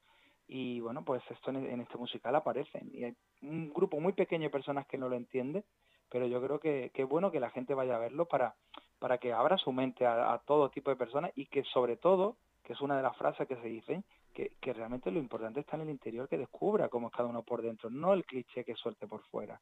y 0.48 0.80
bueno, 0.80 1.04
pues 1.04 1.22
esto 1.30 1.52
en, 1.52 1.82
este 1.82 1.98
musical 1.98 2.34
aparecen 2.36 2.90
y 2.94 3.04
hay 3.04 3.16
un 3.42 3.72
grupo 3.74 4.00
muy 4.00 4.14
pequeño 4.14 4.44
de 4.44 4.50
personas 4.50 4.88
que 4.88 4.98
no 4.98 5.10
lo 5.10 5.16
entiende, 5.16 5.66
pero 6.10 6.26
yo 6.26 6.42
creo 6.42 6.60
que, 6.60 6.92
que 6.94 7.04
es 7.04 7.10
bueno 7.10 7.32
que 7.32 7.42
la 7.42 7.50
gente 7.50 7.74
vaya 7.74 7.98
a 7.98 8.00
verlo 8.00 8.26
para, 8.26 8.56
para 9.00 9.18
que 9.18 9.34
abra 9.34 9.58
su 9.58 9.74
mente 9.74 10.06
a, 10.06 10.34
a, 10.34 10.40
todo 10.40 10.70
tipo 10.70 10.90
de 10.90 10.96
personas 10.96 11.32
y 11.36 11.48
que 11.48 11.64
sobre 11.66 11.98
todo, 11.98 12.38
que 12.64 12.74
es 12.74 12.82
una 12.82 12.96
de 12.96 13.04
las 13.04 13.18
frases 13.18 13.48
que 13.48 13.58
se 13.58 13.68
dicen, 13.68 14.06
que, 14.38 14.52
que 14.62 14.72
realmente 14.72 15.10
lo 15.10 15.18
importante 15.18 15.62
está 15.62 15.78
en 15.78 15.82
el 15.82 15.90
interior, 15.90 16.30
que 16.30 16.38
descubra 16.38 16.90
cómo 16.90 17.08
es 17.08 17.14
cada 17.14 17.28
uno 17.28 17.42
por 17.42 17.64
dentro, 17.64 17.90
no 17.90 18.14
el 18.14 18.24
cliché 18.24 18.64
que 18.64 18.76
suelte 18.76 19.08
por 19.08 19.24
fuera. 19.24 19.60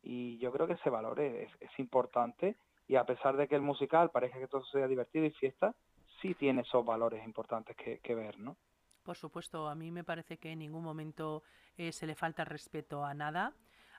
Y 0.00 0.38
yo 0.38 0.52
creo 0.52 0.68
que 0.68 0.74
ese 0.74 0.90
valor 0.90 1.18
es, 1.18 1.50
es 1.58 1.70
importante 1.78 2.56
y 2.86 2.94
a 2.94 3.04
pesar 3.04 3.36
de 3.36 3.48
que 3.48 3.56
el 3.56 3.62
musical 3.62 4.10
parezca 4.10 4.38
que 4.38 4.46
todo 4.46 4.64
sea 4.66 4.86
divertido 4.86 5.24
y 5.24 5.32
fiesta, 5.32 5.74
sí 6.20 6.34
tiene 6.34 6.60
esos 6.60 6.84
valores 6.84 7.24
importantes 7.24 7.74
que, 7.76 7.98
que 7.98 8.14
ver, 8.14 8.38
¿no? 8.38 8.56
Por 9.02 9.16
supuesto, 9.16 9.68
a 9.68 9.74
mí 9.74 9.90
me 9.90 10.04
parece 10.04 10.38
que 10.38 10.52
en 10.52 10.60
ningún 10.60 10.84
momento 10.84 11.42
eh, 11.76 11.90
se 11.90 12.06
le 12.06 12.14
falta 12.14 12.44
respeto 12.44 13.04
a 13.04 13.14
nada. 13.14 13.52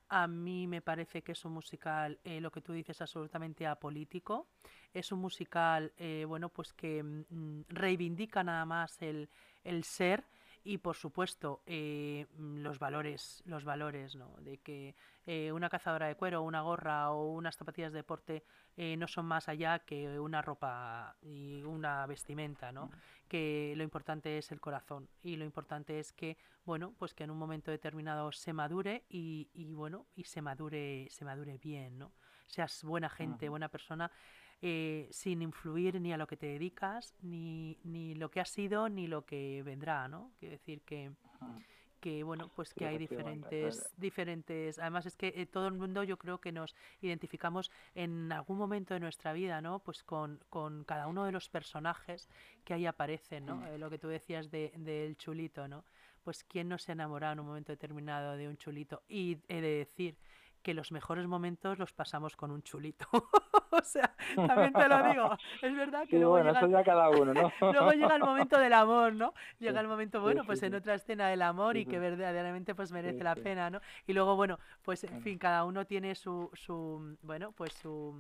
A 0.08 0.28
mí 0.28 0.68
me 0.68 0.82
parece 0.82 1.22
que 1.22 1.34
es 1.34 1.44
un 1.44 1.52
musical, 1.52 2.18
eh, 2.24 2.40
lo 2.40 2.50
que 2.50 2.62
tú 2.62 2.72
dices, 2.72 3.02
absolutamente 3.02 3.68
apolítico. 3.68 4.48
Es 4.94 5.12
un 5.12 5.20
musical, 5.20 5.92
eh, 5.98 6.24
bueno, 6.26 6.48
pues 6.48 6.72
que 6.72 7.04
mm, 7.04 7.64
reivindica 7.68 8.42
nada 8.42 8.66
más 8.66 9.02
el, 9.02 9.30
el 9.64 9.84
ser 9.84 10.26
y 10.64 10.78
por 10.78 10.96
supuesto 10.96 11.62
eh, 11.66 12.26
los 12.38 12.80
valores 12.80 13.44
los 13.46 13.66
valores 13.66 14.16
no 14.16 14.36
de 14.40 14.60
que 14.60 14.96
eh, 15.26 15.52
una 15.52 15.70
cazadora 15.70 16.08
de 16.08 16.16
cuero 16.16 16.42
una 16.42 16.62
gorra 16.62 17.12
o 17.12 17.34
unas 17.34 17.58
zapatillas 17.58 17.92
de 17.92 18.00
deporte 18.00 18.44
eh, 18.78 18.96
no 18.96 19.08
son 19.08 19.26
más 19.26 19.50
allá 19.50 19.80
que 19.80 20.20
una 20.20 20.42
ropa 20.42 21.16
y 21.22 21.62
una 21.64 22.06
vestimenta 22.06 22.72
no 22.72 22.90
que 23.28 23.74
lo 23.76 23.84
importante 23.84 24.38
es 24.38 24.52
el 24.52 24.62
corazón 24.62 25.10
y 25.22 25.36
lo 25.36 25.44
importante 25.44 26.00
es 26.00 26.14
que 26.14 26.38
bueno 26.64 26.94
pues 26.98 27.14
que 27.14 27.26
en 27.26 27.32
un 27.32 27.38
momento 27.38 27.70
determinado 27.70 28.32
se 28.32 28.54
madure 28.54 29.04
y, 29.10 29.50
y 29.54 29.74
bueno 29.74 30.08
y 30.16 30.24
se 30.24 30.42
madure 30.42 31.08
se 31.10 31.26
madure 31.26 31.58
bien 31.58 32.00
no 32.00 32.14
seas 32.48 32.84
buena 32.84 33.10
gente 33.10 33.50
buena 33.50 33.68
persona 33.68 34.12
eh, 34.66 35.10
sin 35.12 35.42
influir 35.42 36.00
ni 36.00 36.14
a 36.14 36.18
lo 36.18 36.26
que 36.26 36.38
te 36.38 36.46
dedicas, 36.46 37.14
ni, 37.22 37.78
ni 37.84 38.16
lo 38.16 38.32
que 38.32 38.40
has 38.40 38.50
sido, 38.50 38.88
ni 38.88 39.08
lo 39.08 39.26
que 39.26 39.62
vendrá, 39.62 40.08
¿no? 40.08 40.32
Quiero 40.40 40.54
decir 40.54 40.84
que, 40.84 41.12
que 42.00 42.24
bueno, 42.24 42.50
pues 42.56 42.74
que 42.74 42.86
hay 42.86 42.98
diferentes, 42.98 43.94
diferentes, 43.98 44.80
además 44.80 45.06
es 45.06 45.18
que 45.18 45.34
eh, 45.36 45.48
todo 45.48 45.68
el 45.68 45.74
mundo 45.74 46.06
yo 46.06 46.16
creo 46.16 46.40
que 46.40 46.54
nos 46.54 46.78
identificamos 47.02 47.72
en 47.94 48.32
algún 48.32 48.58
momento 48.58 48.94
de 48.94 49.02
nuestra 49.02 49.34
vida, 49.34 49.60
¿no? 49.60 49.80
Pues 49.80 50.02
con, 50.02 50.40
con 50.50 50.86
cada 50.86 51.08
uno 51.08 51.26
de 51.26 51.34
los 51.34 51.50
personajes 51.50 52.30
que 52.64 52.74
ahí 52.74 52.86
aparecen, 52.86 53.46
¿no? 53.46 53.68
Eh, 53.68 53.78
lo 53.78 53.90
que 53.90 54.00
tú 54.00 54.08
decías 54.08 54.50
de, 54.50 54.72
del 54.78 55.18
chulito, 55.18 55.68
¿no? 55.68 55.84
Pues 56.24 56.46
quién 56.46 56.70
no 56.70 56.78
se 56.78 56.94
ha 56.94 56.94
enamorado 56.94 57.34
en 57.34 57.42
un 57.42 57.48
momento 57.48 57.74
determinado 57.74 58.38
de 58.38 58.48
un 58.48 58.56
chulito 58.56 59.04
y 59.10 59.40
he 59.50 59.60
de 59.60 59.80
decir 59.80 60.16
que 60.64 60.74
los 60.74 60.92
mejores 60.92 61.28
momentos 61.28 61.78
los 61.78 61.94
pasamos 61.94 62.36
con 62.36 62.50
un 62.50 62.64
chulito. 62.64 63.06
o 63.72 63.84
sea, 63.84 64.16
también 64.36 64.74
te 64.74 64.88
lo 64.88 65.04
digo. 65.04 65.38
Es 65.62 65.76
verdad 65.76 66.02
que 66.02 66.08
sí, 66.08 66.16
luego, 66.18 66.32
bueno, 66.32 66.48
llega, 66.48 66.60
eso 66.60 66.70
ya 66.70 66.84
cada 66.84 67.10
uno, 67.10 67.34
¿no? 67.34 67.52
luego 67.72 67.92
llega 67.92 68.16
el 68.16 68.24
momento 68.24 68.60
del 68.60 68.74
amor, 68.74 69.14
¿no? 69.14 69.34
Llega 69.60 69.80
el 69.80 69.88
momento, 69.88 70.22
bueno, 70.22 70.42
sí, 70.42 70.48
pues 70.48 70.60
sí, 70.60 70.66
en 70.66 70.76
otra 70.76 70.96
escena 70.96 71.28
del 71.28 71.42
amor 71.42 71.78
y 71.78 71.86
que 71.86 72.00
verdaderamente 72.00 72.74
pues 72.76 72.92
merece 72.92 73.24
la 73.24 73.36
pena, 73.36 73.70
¿no? 73.70 73.82
Y 74.08 74.14
luego, 74.14 74.36
bueno, 74.36 74.58
pues 74.82 75.04
en 75.04 75.22
fin, 75.22 75.38
cada 75.38 75.64
uno 75.66 75.86
tiene 75.86 76.16
su, 76.16 76.50
su 76.54 77.18
bueno, 77.22 77.52
pues 77.52 77.74
su 77.74 78.16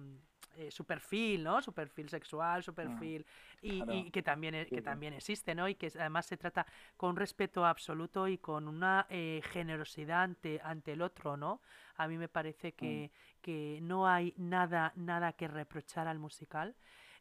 eh, 0.57 0.71
su 0.71 0.85
perfil, 0.85 1.43
¿no? 1.43 1.61
Su 1.61 1.73
perfil 1.73 2.09
sexual, 2.09 2.63
su 2.63 2.71
ah, 2.71 2.75
perfil 2.75 3.25
y, 3.61 3.77
claro. 3.77 3.93
y, 3.93 4.11
que 4.11 4.21
también 4.21 4.55
e, 4.55 4.65
que 4.67 4.81
también 4.81 5.13
existe, 5.13 5.55
¿no? 5.55 5.67
Y 5.67 5.75
que 5.75 5.87
además 5.99 6.25
se 6.25 6.37
trata 6.37 6.65
con 6.97 7.15
respeto 7.15 7.65
absoluto 7.65 8.27
y 8.27 8.37
con 8.37 8.67
una 8.67 9.05
eh, 9.09 9.41
generosidad 9.51 10.23
ante 10.23 10.61
ante 10.63 10.93
el 10.93 11.01
otro, 11.01 11.37
¿no? 11.37 11.61
A 11.95 12.07
mí 12.07 12.17
me 12.17 12.27
parece 12.27 12.73
que, 12.73 13.11
mm. 13.11 13.41
que 13.41 13.79
no 13.81 14.07
hay 14.07 14.33
nada 14.37 14.93
nada 14.95 15.33
que 15.33 15.47
reprochar 15.47 16.07
al 16.07 16.19
musical. 16.19 16.75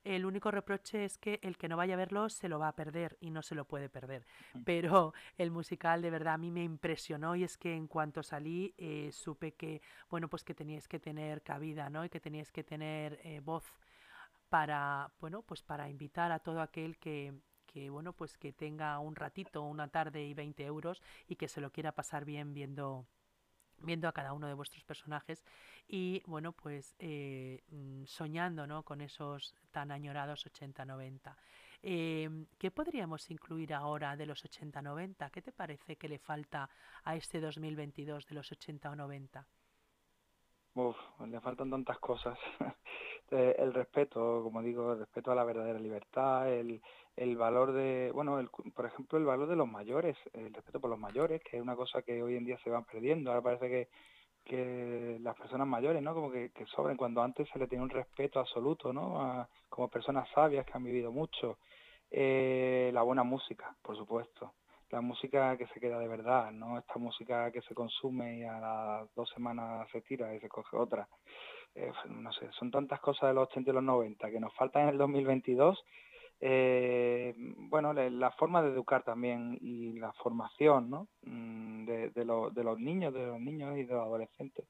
El 0.05 0.27
único 0.27 0.51
reproche 0.51 1.05
es 1.05 1.17
que 1.17 1.39
el 1.43 1.57
que 1.57 1.69
no 1.69 1.77
vaya 1.77 1.95
a 1.95 1.97
verlo 1.97 2.29
se 2.29 2.49
lo 2.49 2.59
va 2.59 2.69
a 2.69 2.75
perder 2.75 3.17
y 3.21 3.31
no 3.31 3.43
se 3.43 3.55
lo 3.55 3.65
puede 3.65 3.89
perder. 3.89 4.27
Pero 4.65 5.15
el 5.39 5.51
musical 5.51 6.03
de 6.03 6.11
verdad 6.11 6.35
a 6.35 6.39
mí 6.39 6.51
me 6.51 6.65
impresionó 6.65 7.37
y 7.37 7.45
es 7.45 7.57
que 7.57 7.75
en 7.75 7.87
cuanto 7.87 8.23
salí 8.23 8.75
eh, 8.79 9.11
supe 9.13 9.53
que, 9.55 9.81
bueno, 10.11 10.29
pues 10.29 10.43
que 10.43 10.55
teníais 10.55 10.89
que 10.89 10.99
tener 10.99 11.43
cabida, 11.43 11.89
¿no? 11.89 12.05
Y 12.05 12.09
que 12.09 12.21
teníais 12.21 12.51
que 12.51 12.65
tener 12.65 13.21
eh, 13.23 13.41
voz 13.41 13.65
para, 14.49 15.13
bueno, 15.21 15.43
pues 15.43 15.63
para 15.63 15.89
invitar 15.89 16.33
a 16.33 16.41
todo 16.41 16.61
aquel 16.61 16.99
que, 16.99 17.33
que, 17.67 17.89
bueno, 17.89 18.13
pues 18.13 18.37
que 18.37 18.53
tenga 18.53 18.99
un 18.99 19.15
ratito, 19.15 19.63
una 19.63 19.89
tarde 19.89 20.25
y 20.25 20.35
20 20.35 20.65
euros 20.65 21.01
y 21.29 21.37
que 21.37 21.49
se 21.49 21.61
lo 21.61 21.71
quiera 21.71 21.93
pasar 21.93 22.25
bien 22.25 22.53
viendo 22.53 23.07
viendo 23.85 24.09
a 24.09 24.13
cada 24.13 24.33
uno 24.33 24.47
de 24.47 24.55
vuestros 24.55 24.85
personajes 24.85 25.43
y 25.89 26.23
bueno 26.27 26.53
pues 26.53 26.95
eh, 26.99 27.63
mm, 27.71 28.05
soñando 28.05 28.67
¿no? 28.67 28.83
con 28.83 29.01
esos 29.01 29.55
tan 29.71 29.91
añorados 29.91 30.47
80-90 30.47 31.35
eh, 31.85 32.47
¿qué 32.59 32.71
podríamos 32.71 33.31
incluir 33.31 33.75
ahora 33.75 34.17
de 34.17 34.27
los 34.27 34.45
80-90? 34.45 35.31
¿qué 35.31 35.43
te 35.43 35.53
parece 35.53 35.97
que 35.97 36.09
le 36.09 36.19
falta 36.19 36.71
a 37.05 37.17
este 37.17 37.41
2022 37.41 38.27
de 38.27 38.35
los 38.35 38.53
80 38.53 38.91
o 38.91 38.97
90? 38.97 39.47
Uf, 40.75 40.97
le 41.27 41.41
faltan 41.41 41.71
tantas 41.71 41.99
cosas. 41.99 42.39
Eh, 43.33 43.57
el 43.59 43.73
respeto, 43.73 44.43
como 44.43 44.61
digo, 44.61 44.93
el 44.93 44.99
respeto 44.99 45.33
a 45.33 45.35
la 45.35 45.45
verdadera 45.45 45.79
libertad, 45.79 46.53
el, 46.53 46.83
el 47.17 47.37
valor 47.37 47.73
de, 47.73 48.11
bueno, 48.13 48.39
el, 48.39 48.51
por 48.51 48.85
ejemplo, 48.85 49.19
el 49.19 49.25
valor 49.25 49.49
de 49.49 49.57
los 49.57 49.67
mayores, 49.67 50.17
el 50.35 50.53
respeto 50.53 50.81
por 50.81 50.91
los 50.91 50.99
mayores, 50.99 51.43
que 51.43 51.57
es 51.57 51.63
una 51.63 51.75
cosa 51.75 52.03
que 52.03 52.23
hoy 52.23 52.37
en 52.37 52.45
día 52.45 52.59
se 52.63 52.69
van 52.71 52.85
perdiendo. 52.85 53.31
Ahora 53.31 53.43
parece 53.43 53.69
que, 53.71 53.89
que 54.45 55.19
las 55.23 55.35
personas 55.37 55.67
mayores, 55.67 56.03
¿no? 56.03 56.15
Como 56.15 56.31
que, 56.31 56.51
que 56.51 56.67
sobren, 56.67 56.97
cuando 56.99 57.23
antes 57.23 57.49
se 57.49 57.59
le 57.59 57.69
tenía 57.69 57.83
un 57.83 57.91
respeto 57.91 58.39
absoluto, 58.41 58.93
¿no? 58.93 59.49
como 59.69 59.89
personas 59.89 60.29
sabias 60.35 60.67
que 60.67 60.73
han 60.75 60.85
vivido 60.85 61.11
mucho. 61.11 61.59
Eh, 62.11 62.91
la 62.93 63.03
buena 63.03 63.23
música, 63.23 63.75
por 63.83 63.97
supuesto 63.97 64.53
la 64.93 65.01
música 65.01 65.57
que 65.57 65.67
se 65.69 65.81
queda 65.81 65.99
de 65.99 66.07
verdad, 66.07 66.53
no 66.53 66.79
esta 66.79 66.99
música 66.99 67.51
que 67.51 67.63
se 67.63 67.75
consume 67.75 68.39
y 68.39 68.43
a 68.45 68.61
las 68.61 69.15
dos 69.15 69.29
semanas 69.31 69.89
se 69.91 70.03
tira 70.03 70.35
y 70.35 70.41
se 70.41 70.51
coge 70.51 70.77
otra. 70.77 71.09
Eh, 71.75 71.91
no 72.11 72.31
sé, 72.33 72.51
son 72.59 72.71
tantas 72.71 73.01
cosas 73.01 73.31
de 73.31 73.35
los 73.35 73.49
80 73.49 73.71
y 73.71 73.75
los 73.75 73.83
90 73.83 74.31
que 74.31 74.39
nos 74.39 74.55
faltan 74.55 74.83
en 74.83 74.89
el 74.91 74.99
2022. 74.99 75.83
Eh, 76.41 77.35
bueno, 77.37 77.95
la 77.95 78.31
forma 78.33 78.63
de 78.63 78.71
educar 78.71 79.03
también 79.03 79.57
y 79.63 79.99
la 79.99 80.13
formación 80.13 80.91
¿no? 80.91 81.09
Mm, 81.23 81.87
de, 81.87 82.25
los 82.25 82.79
niños, 82.79 83.15
de 83.15 83.27
los 83.27 83.41
niños 83.41 83.79
y 83.79 83.85
de 83.85 83.95
los 83.95 84.05
adolescentes. 84.05 84.67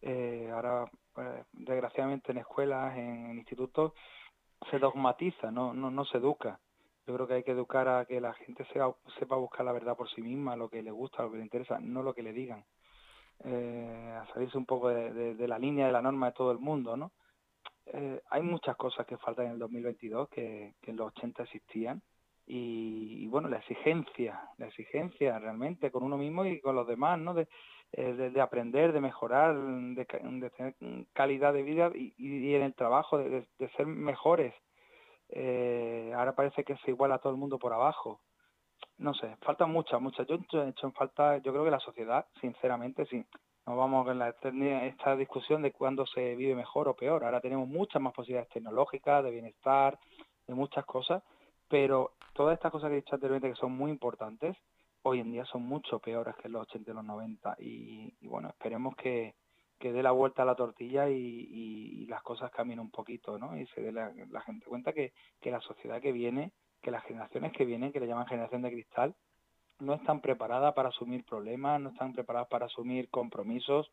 Eh, 0.00 0.48
ahora, 0.52 0.88
pues, 1.12 1.28
desgraciadamente 1.52 2.30
en 2.30 2.38
escuelas, 2.38 2.96
en, 2.96 3.36
institutos, 3.36 3.94
se 4.70 4.78
dogmatiza, 4.78 5.50
no, 5.50 5.74
no, 5.74 5.90
no 5.90 6.04
se 6.04 6.18
educa 6.18 6.60
yo 7.10 7.16
creo 7.16 7.26
que 7.26 7.34
hay 7.34 7.42
que 7.42 7.50
educar 7.50 7.88
a 7.88 8.04
que 8.04 8.20
la 8.20 8.32
gente 8.34 8.64
sepa 9.18 9.36
buscar 9.36 9.66
la 9.66 9.72
verdad 9.72 9.96
por 9.96 10.08
sí 10.10 10.22
misma, 10.22 10.54
lo 10.54 10.68
que 10.68 10.80
le 10.80 10.92
gusta, 10.92 11.24
lo 11.24 11.32
que 11.32 11.38
le 11.38 11.42
interesa, 11.42 11.80
no 11.80 12.02
lo 12.04 12.14
que 12.14 12.22
le 12.22 12.32
digan. 12.32 12.64
Eh, 13.42 14.16
a 14.20 14.32
salirse 14.32 14.56
un 14.56 14.66
poco 14.66 14.90
de, 14.90 15.48
la 15.48 15.58
línea 15.58 15.86
de 15.86 15.92
la 15.92 16.02
norma 16.02 16.26
de 16.26 16.32
todo 16.32 16.52
el 16.52 16.58
mundo, 16.58 16.96
¿no? 16.96 17.10
Eh, 17.86 18.20
hay 18.30 18.42
muchas 18.42 18.76
cosas 18.76 19.06
que 19.06 19.16
faltan 19.16 19.46
en 19.46 19.52
el 19.52 19.58
2022 19.58 20.28
que, 20.28 20.74
en 20.82 20.96
los 20.96 21.08
80 21.08 21.42
existían 21.42 22.00
y, 22.46 23.26
bueno, 23.26 23.48
la 23.48 23.58
exigencia, 23.58 24.40
la 24.58 24.66
exigencia 24.66 25.38
realmente 25.38 25.90
con 25.90 26.04
uno 26.04 26.16
mismo 26.16 26.44
y 26.44 26.60
con 26.60 26.76
los 26.76 26.86
demás, 26.86 27.18
¿no? 27.18 27.34
De, 27.34 27.48
eh, 27.92 28.32
aprender, 28.40 28.92
de 28.92 29.00
mejorar, 29.00 29.56
de, 29.56 30.04
tener 30.04 30.74
calidad 31.12 31.52
de 31.52 31.62
vida 31.62 31.90
y, 31.92 32.54
en 32.54 32.62
el 32.62 32.74
trabajo, 32.74 33.18
de, 33.18 33.46
ser 33.76 33.86
mejores 33.86 34.54
eh, 35.32 36.12
ahora 36.16 36.34
parece 36.34 36.64
que 36.64 36.76
se 36.78 36.90
iguala 36.90 37.16
a 37.16 37.18
todo 37.18 37.32
el 37.32 37.38
mundo 37.38 37.58
por 37.58 37.72
abajo. 37.72 38.20
No 38.98 39.14
sé, 39.14 39.36
falta 39.42 39.66
muchas, 39.66 40.00
muchas. 40.00 40.26
Yo 40.26 40.36
he 40.36 40.68
hecho 40.68 40.86
en 40.86 40.92
falta, 40.92 41.38
yo 41.38 41.52
creo 41.52 41.64
que 41.64 41.70
la 41.70 41.80
sociedad, 41.80 42.26
sinceramente, 42.40 43.06
sí. 43.06 43.24
No 43.66 43.76
vamos 43.76 44.08
a 44.08 44.14
la, 44.14 44.34
esta 44.84 45.16
discusión 45.16 45.62
de 45.62 45.72
cuándo 45.72 46.06
se 46.06 46.34
vive 46.34 46.54
mejor 46.54 46.88
o 46.88 46.94
peor. 46.94 47.24
Ahora 47.24 47.40
tenemos 47.40 47.68
muchas 47.68 48.00
más 48.02 48.12
posibilidades 48.12 48.50
tecnológicas, 48.50 49.22
de 49.22 49.30
bienestar, 49.30 49.98
de 50.46 50.54
muchas 50.54 50.84
cosas, 50.84 51.22
pero 51.68 52.12
todas 52.32 52.54
estas 52.54 52.72
cosas 52.72 52.88
que 52.88 52.96
he 52.96 53.00
dicho 53.00 53.14
anteriormente 53.14 53.50
que 53.50 53.60
son 53.60 53.72
muy 53.72 53.90
importantes, 53.90 54.56
hoy 55.02 55.20
en 55.20 55.30
día 55.30 55.44
son 55.44 55.62
mucho 55.62 55.98
peores 55.98 56.34
que 56.36 56.48
los 56.48 56.62
80 56.62 56.90
y 56.90 56.94
los 56.94 57.04
90. 57.04 57.56
y 57.58 58.26
bueno, 58.26 58.48
esperemos 58.48 58.96
que, 58.96 59.34
que 59.80 59.92
dé 59.92 60.02
la 60.02 60.12
vuelta 60.12 60.42
a 60.42 60.44
la 60.44 60.54
tortilla 60.54 61.08
y, 61.08 62.06
las 62.06 62.22
cosas 62.22 62.50
cambien 62.50 62.80
un 62.80 62.90
poquito, 62.90 63.38
¿no? 63.38 63.56
Y 63.56 63.66
se 63.68 63.80
dé 63.80 63.92
la, 63.92 64.12
gente 64.42 64.66
cuenta 64.66 64.92
que, 64.92 65.12
la 65.42 65.60
sociedad 65.60 66.00
que 66.00 66.12
viene, 66.12 66.52
que 66.82 66.90
las 66.90 67.04
generaciones 67.04 67.52
que 67.52 67.64
vienen, 67.64 67.92
que 67.92 68.00
le 68.00 68.06
llaman 68.06 68.26
generación 68.26 68.62
de 68.62 68.70
cristal, 68.70 69.14
no 69.78 69.94
están 69.94 70.20
preparadas 70.20 70.74
para 70.74 70.90
asumir 70.90 71.24
problemas, 71.24 71.80
no 71.80 71.90
están 71.90 72.12
preparadas 72.12 72.48
para 72.48 72.66
asumir 72.66 73.08
compromisos, 73.08 73.90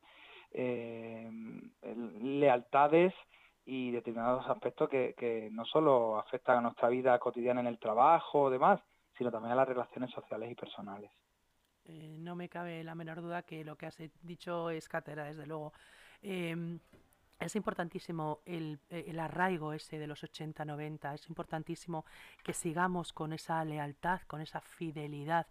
eh, 0.51 1.29
lealtades 2.21 3.13
y 3.65 3.91
determinados 3.91 4.49
aspectos 4.49 4.89
que, 4.89 5.13
que 5.17 5.49
no 5.51 5.63
solo 5.65 6.17
afectan 6.17 6.57
a 6.57 6.61
nuestra 6.61 6.89
vida 6.89 7.17
cotidiana 7.19 7.61
en 7.61 7.67
el 7.67 7.79
trabajo 7.79 8.43
o 8.43 8.49
demás, 8.49 8.81
sino 9.17 9.31
también 9.31 9.53
a 9.53 9.55
las 9.55 9.67
relaciones 9.67 10.11
sociales 10.11 10.51
y 10.51 10.55
personales. 10.55 11.11
Eh, 11.87 12.17
no 12.19 12.35
me 12.35 12.49
cabe 12.49 12.83
la 12.83 12.95
menor 12.95 13.21
duda 13.21 13.43
que 13.43 13.63
lo 13.63 13.77
que 13.77 13.85
has 13.85 13.97
dicho 14.21 14.69
es 14.69 14.87
cátedra, 14.87 15.25
desde 15.25 15.45
luego. 15.45 15.73
Em, 16.21 16.79
es 17.39 17.55
importantísimo 17.55 18.41
el, 18.45 18.79
el, 18.89 19.19
arraigo 19.19 19.71
ese 19.73 19.99
de 19.99 20.07
los 20.07 20.23
80-90, 20.23 21.13
es 21.13 21.29
importantísimo 21.29 22.05
que 22.43 22.53
sigamos 22.53 23.13
con 23.13 23.31
esa 23.31 23.63
lealtad, 23.63 24.21
con 24.21 24.41
esa 24.41 24.59
fidelidad 24.59 25.45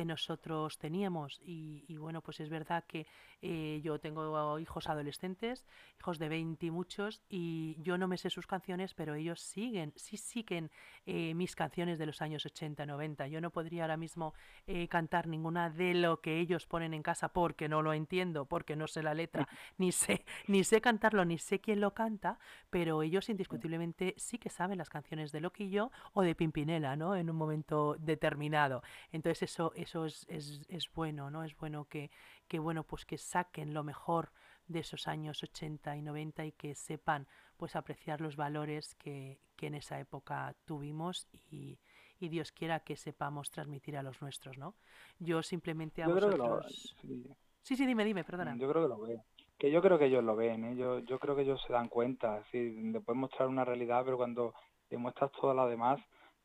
que 0.00 0.06
nosotros 0.06 0.78
teníamos. 0.78 1.42
Y, 1.44 1.94
bueno, 1.98 2.22
pues 2.22 2.40
es 2.40 2.48
verdad 2.48 2.84
que 2.86 3.06
eh, 3.42 3.80
yo 3.84 3.98
tengo 4.00 4.58
hijos 4.58 4.88
adolescentes, 4.88 5.66
hijos 5.98 6.18
de 6.18 6.30
20 6.30 6.64
y 6.64 6.70
muchos, 6.70 7.20
y 7.28 7.76
yo 7.82 7.98
no 7.98 8.08
me 8.08 8.16
sé 8.16 8.30
sus 8.30 8.46
canciones, 8.46 8.94
pero 8.94 9.14
ellos 9.14 9.42
siguen, 9.42 9.92
sí 9.96 10.16
siguen 10.16 10.70
eh, 11.04 11.34
mis 11.34 11.54
canciones 11.54 11.98
de 11.98 12.06
los 12.06 12.22
años 12.22 12.46
80, 12.46 12.86
90. 12.86 13.28
Yo 13.28 13.42
no 13.42 13.50
podría 13.50 13.82
ahora 13.82 13.98
mismo 13.98 14.32
eh, 14.66 14.88
cantar 14.88 15.26
ninguna 15.26 15.68
de 15.68 15.92
lo 15.92 16.22
que 16.22 16.40
ellos 16.40 16.64
ponen 16.64 16.94
en 16.94 17.02
casa 17.02 17.28
porque 17.28 17.68
no 17.68 17.82
lo 17.82 17.92
entiendo, 17.92 18.46
porque 18.46 18.76
no 18.76 18.86
sé 18.86 19.02
la 19.02 19.12
letra, 19.12 19.48
ni 19.76 19.92
sé, 19.92 20.24
ni 20.46 20.64
sé 20.64 20.80
cantarlo, 20.80 21.26
ni 21.26 21.36
sé 21.36 21.60
quién 21.60 21.80
lo 21.80 21.92
canta, 21.92 22.38
pero 22.70 23.02
ellos 23.02 23.28
indiscutiblemente 23.28 24.14
sí 24.16 24.38
que 24.38 24.48
saben 24.48 24.78
las 24.78 24.88
canciones 24.88 25.30
de 25.30 25.40
Loquillo 25.40 25.90
o 26.14 26.22
de 26.22 26.34
Pimpinela, 26.34 26.96
¿no? 26.96 27.16
En 27.16 27.28
un 27.28 27.36
momento 27.36 27.96
determinado. 27.98 28.82
Entonces 29.12 29.42
eso 29.42 29.72
eso 29.90 30.04
es, 30.06 30.26
es, 30.28 30.60
es, 30.68 30.92
bueno, 30.94 31.30
¿no? 31.30 31.42
Es 31.42 31.56
bueno 31.56 31.86
que, 31.86 32.10
que, 32.46 32.58
bueno, 32.60 32.84
pues 32.84 33.04
que 33.04 33.18
saquen 33.18 33.74
lo 33.74 33.82
mejor 33.82 34.30
de 34.68 34.80
esos 34.80 35.08
años 35.08 35.42
80 35.42 35.96
y 35.96 36.02
90 36.02 36.44
y 36.44 36.52
que 36.52 36.76
sepan 36.76 37.26
pues 37.56 37.74
apreciar 37.74 38.20
los 38.20 38.36
valores 38.36 38.94
que, 38.94 39.40
que 39.56 39.66
en 39.66 39.74
esa 39.74 39.98
época 39.98 40.54
tuvimos 40.64 41.26
y, 41.32 41.78
y, 42.20 42.28
Dios 42.28 42.52
quiera 42.52 42.80
que 42.80 42.96
sepamos 42.96 43.50
transmitir 43.50 43.96
a 43.96 44.02
los 44.02 44.22
nuestros, 44.22 44.58
¿no? 44.58 44.76
Yo 45.18 45.42
simplemente 45.42 46.04
a 46.04 46.08
vosotros... 46.08 46.94
sí. 47.02 47.24
sí. 47.62 47.86
dime, 47.86 48.04
dime, 48.04 48.22
perdona. 48.22 48.56
Yo 48.56 48.70
creo 48.70 48.82
que 48.84 48.88
lo 48.88 49.00
ven. 49.00 49.22
Que 49.58 49.72
yo 49.72 49.82
creo 49.82 49.98
que 49.98 50.06
ellos 50.06 50.22
lo 50.22 50.36
ven, 50.36 50.64
¿eh? 50.64 50.76
yo, 50.76 51.00
yo 51.00 51.18
creo 51.18 51.34
que 51.34 51.42
ellos 51.42 51.60
se 51.66 51.72
dan 51.72 51.88
cuenta, 51.88 52.42
sí, 52.50 52.80
le 52.92 53.00
pueden 53.00 53.20
mostrar 53.20 53.48
una 53.48 53.64
realidad, 53.64 54.02
pero 54.04 54.16
cuando 54.16 54.54
demuestras 54.88 55.32
todo 55.32 55.52
lo 55.52 55.66
demás, 55.66 56.00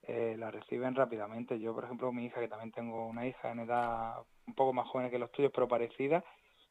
eh, 0.08 0.36
la 0.38 0.52
reciben 0.52 0.96
rápidamente. 0.96 1.60
Yo, 1.60 1.74
por 1.74 1.86
ejemplo, 1.86 2.12
mi 2.12 2.26
hija, 2.26 2.40
que 2.40 2.48
también 2.48 2.72
tengo 2.72 3.08
una 3.08 3.26
hija 3.26 3.52
en 3.52 3.60
edad 3.60 4.18
un 4.48 4.54
poco 4.54 4.74
más 4.74 4.88
joven 4.88 5.10
que 5.10 5.20
los 5.20 5.32
tuyos, 5.32 5.52
pero 5.54 5.68
parecida, 5.68 6.24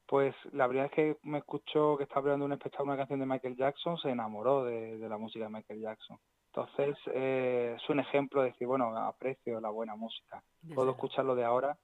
pues 0.07 0.35
la 0.53 0.67
primera 0.67 0.87
vez 0.87 0.93
que 0.93 1.17
me 1.23 1.39
escuchó 1.39 1.97
que 1.97 2.03
estaba 2.03 2.21
hablando 2.21 2.45
un 2.45 2.53
espectáculo, 2.53 2.93
una 2.93 2.97
canción 2.97 3.19
de 3.19 3.25
Michael 3.25 3.57
Jackson, 3.57 3.97
se 3.97 4.09
enamoró 4.09 4.63
de, 4.63 4.97
la 4.97 5.17
música 5.17 5.45
de 5.45 5.51
Michael 5.51 5.81
Jackson. 5.81 6.17
Entonces, 6.47 6.97
eh, 7.13 7.75
es 7.75 7.89
un 7.89 7.99
ejemplo 7.99 8.41
de 8.41 8.51
decir, 8.51 8.67
bueno, 8.67 8.95
aprecio 8.97 9.59
la 9.59 9.69
buena 9.69 9.95
música. 9.95 10.41
Puedo 10.73 10.91
escucharlo 10.91 11.35
de 11.35 11.43
ahora 11.43 11.77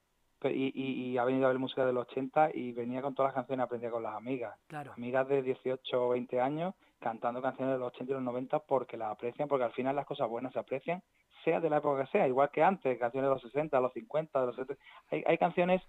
y, 0.43 0.71
y, 0.73 1.17
ha 1.17 1.25
venido 1.25 1.45
a 1.45 1.49
ver 1.49 1.59
música 1.59 1.85
de 1.85 1.93
los 1.93 2.07
80 2.07 2.51
y 2.53 2.71
venía 2.71 3.01
con 3.01 3.13
todas 3.13 3.29
las 3.29 3.35
canciones, 3.35 3.65
aprendía 3.65 3.91
con 3.91 4.01
las 4.01 4.15
amigas. 4.15 4.57
Amigas 4.95 5.27
de 5.27 5.41
18 5.41 6.05
o 6.05 6.09
20 6.09 6.39
años 6.39 6.73
cantando 6.99 7.41
canciones 7.41 7.73
de 7.75 7.79
los 7.79 7.89
80 7.89 8.11
y 8.11 8.15
los 8.15 8.23
90 8.23 8.59
porque 8.59 8.97
las 8.97 9.11
aprecian, 9.11 9.47
porque 9.47 9.65
al 9.65 9.73
final 9.73 9.95
las 9.95 10.05
cosas 10.05 10.29
buenas 10.29 10.53
se 10.53 10.59
aprecian 10.59 11.03
sea 11.43 11.59
de 11.59 11.69
la 11.69 11.77
época 11.77 12.03
que 12.03 12.11
sea, 12.11 12.27
igual 12.27 12.49
que 12.51 12.63
antes, 12.63 12.99
canciones 12.99 13.29
de 13.29 13.33
los 13.33 13.41
60, 13.41 13.77
de 13.77 13.83
los 13.83 13.93
50, 13.93 14.39
de 14.39 14.45
los 14.47 14.55
70. 14.55 14.83
Hay, 15.11 15.23
hay 15.25 15.37
canciones 15.37 15.81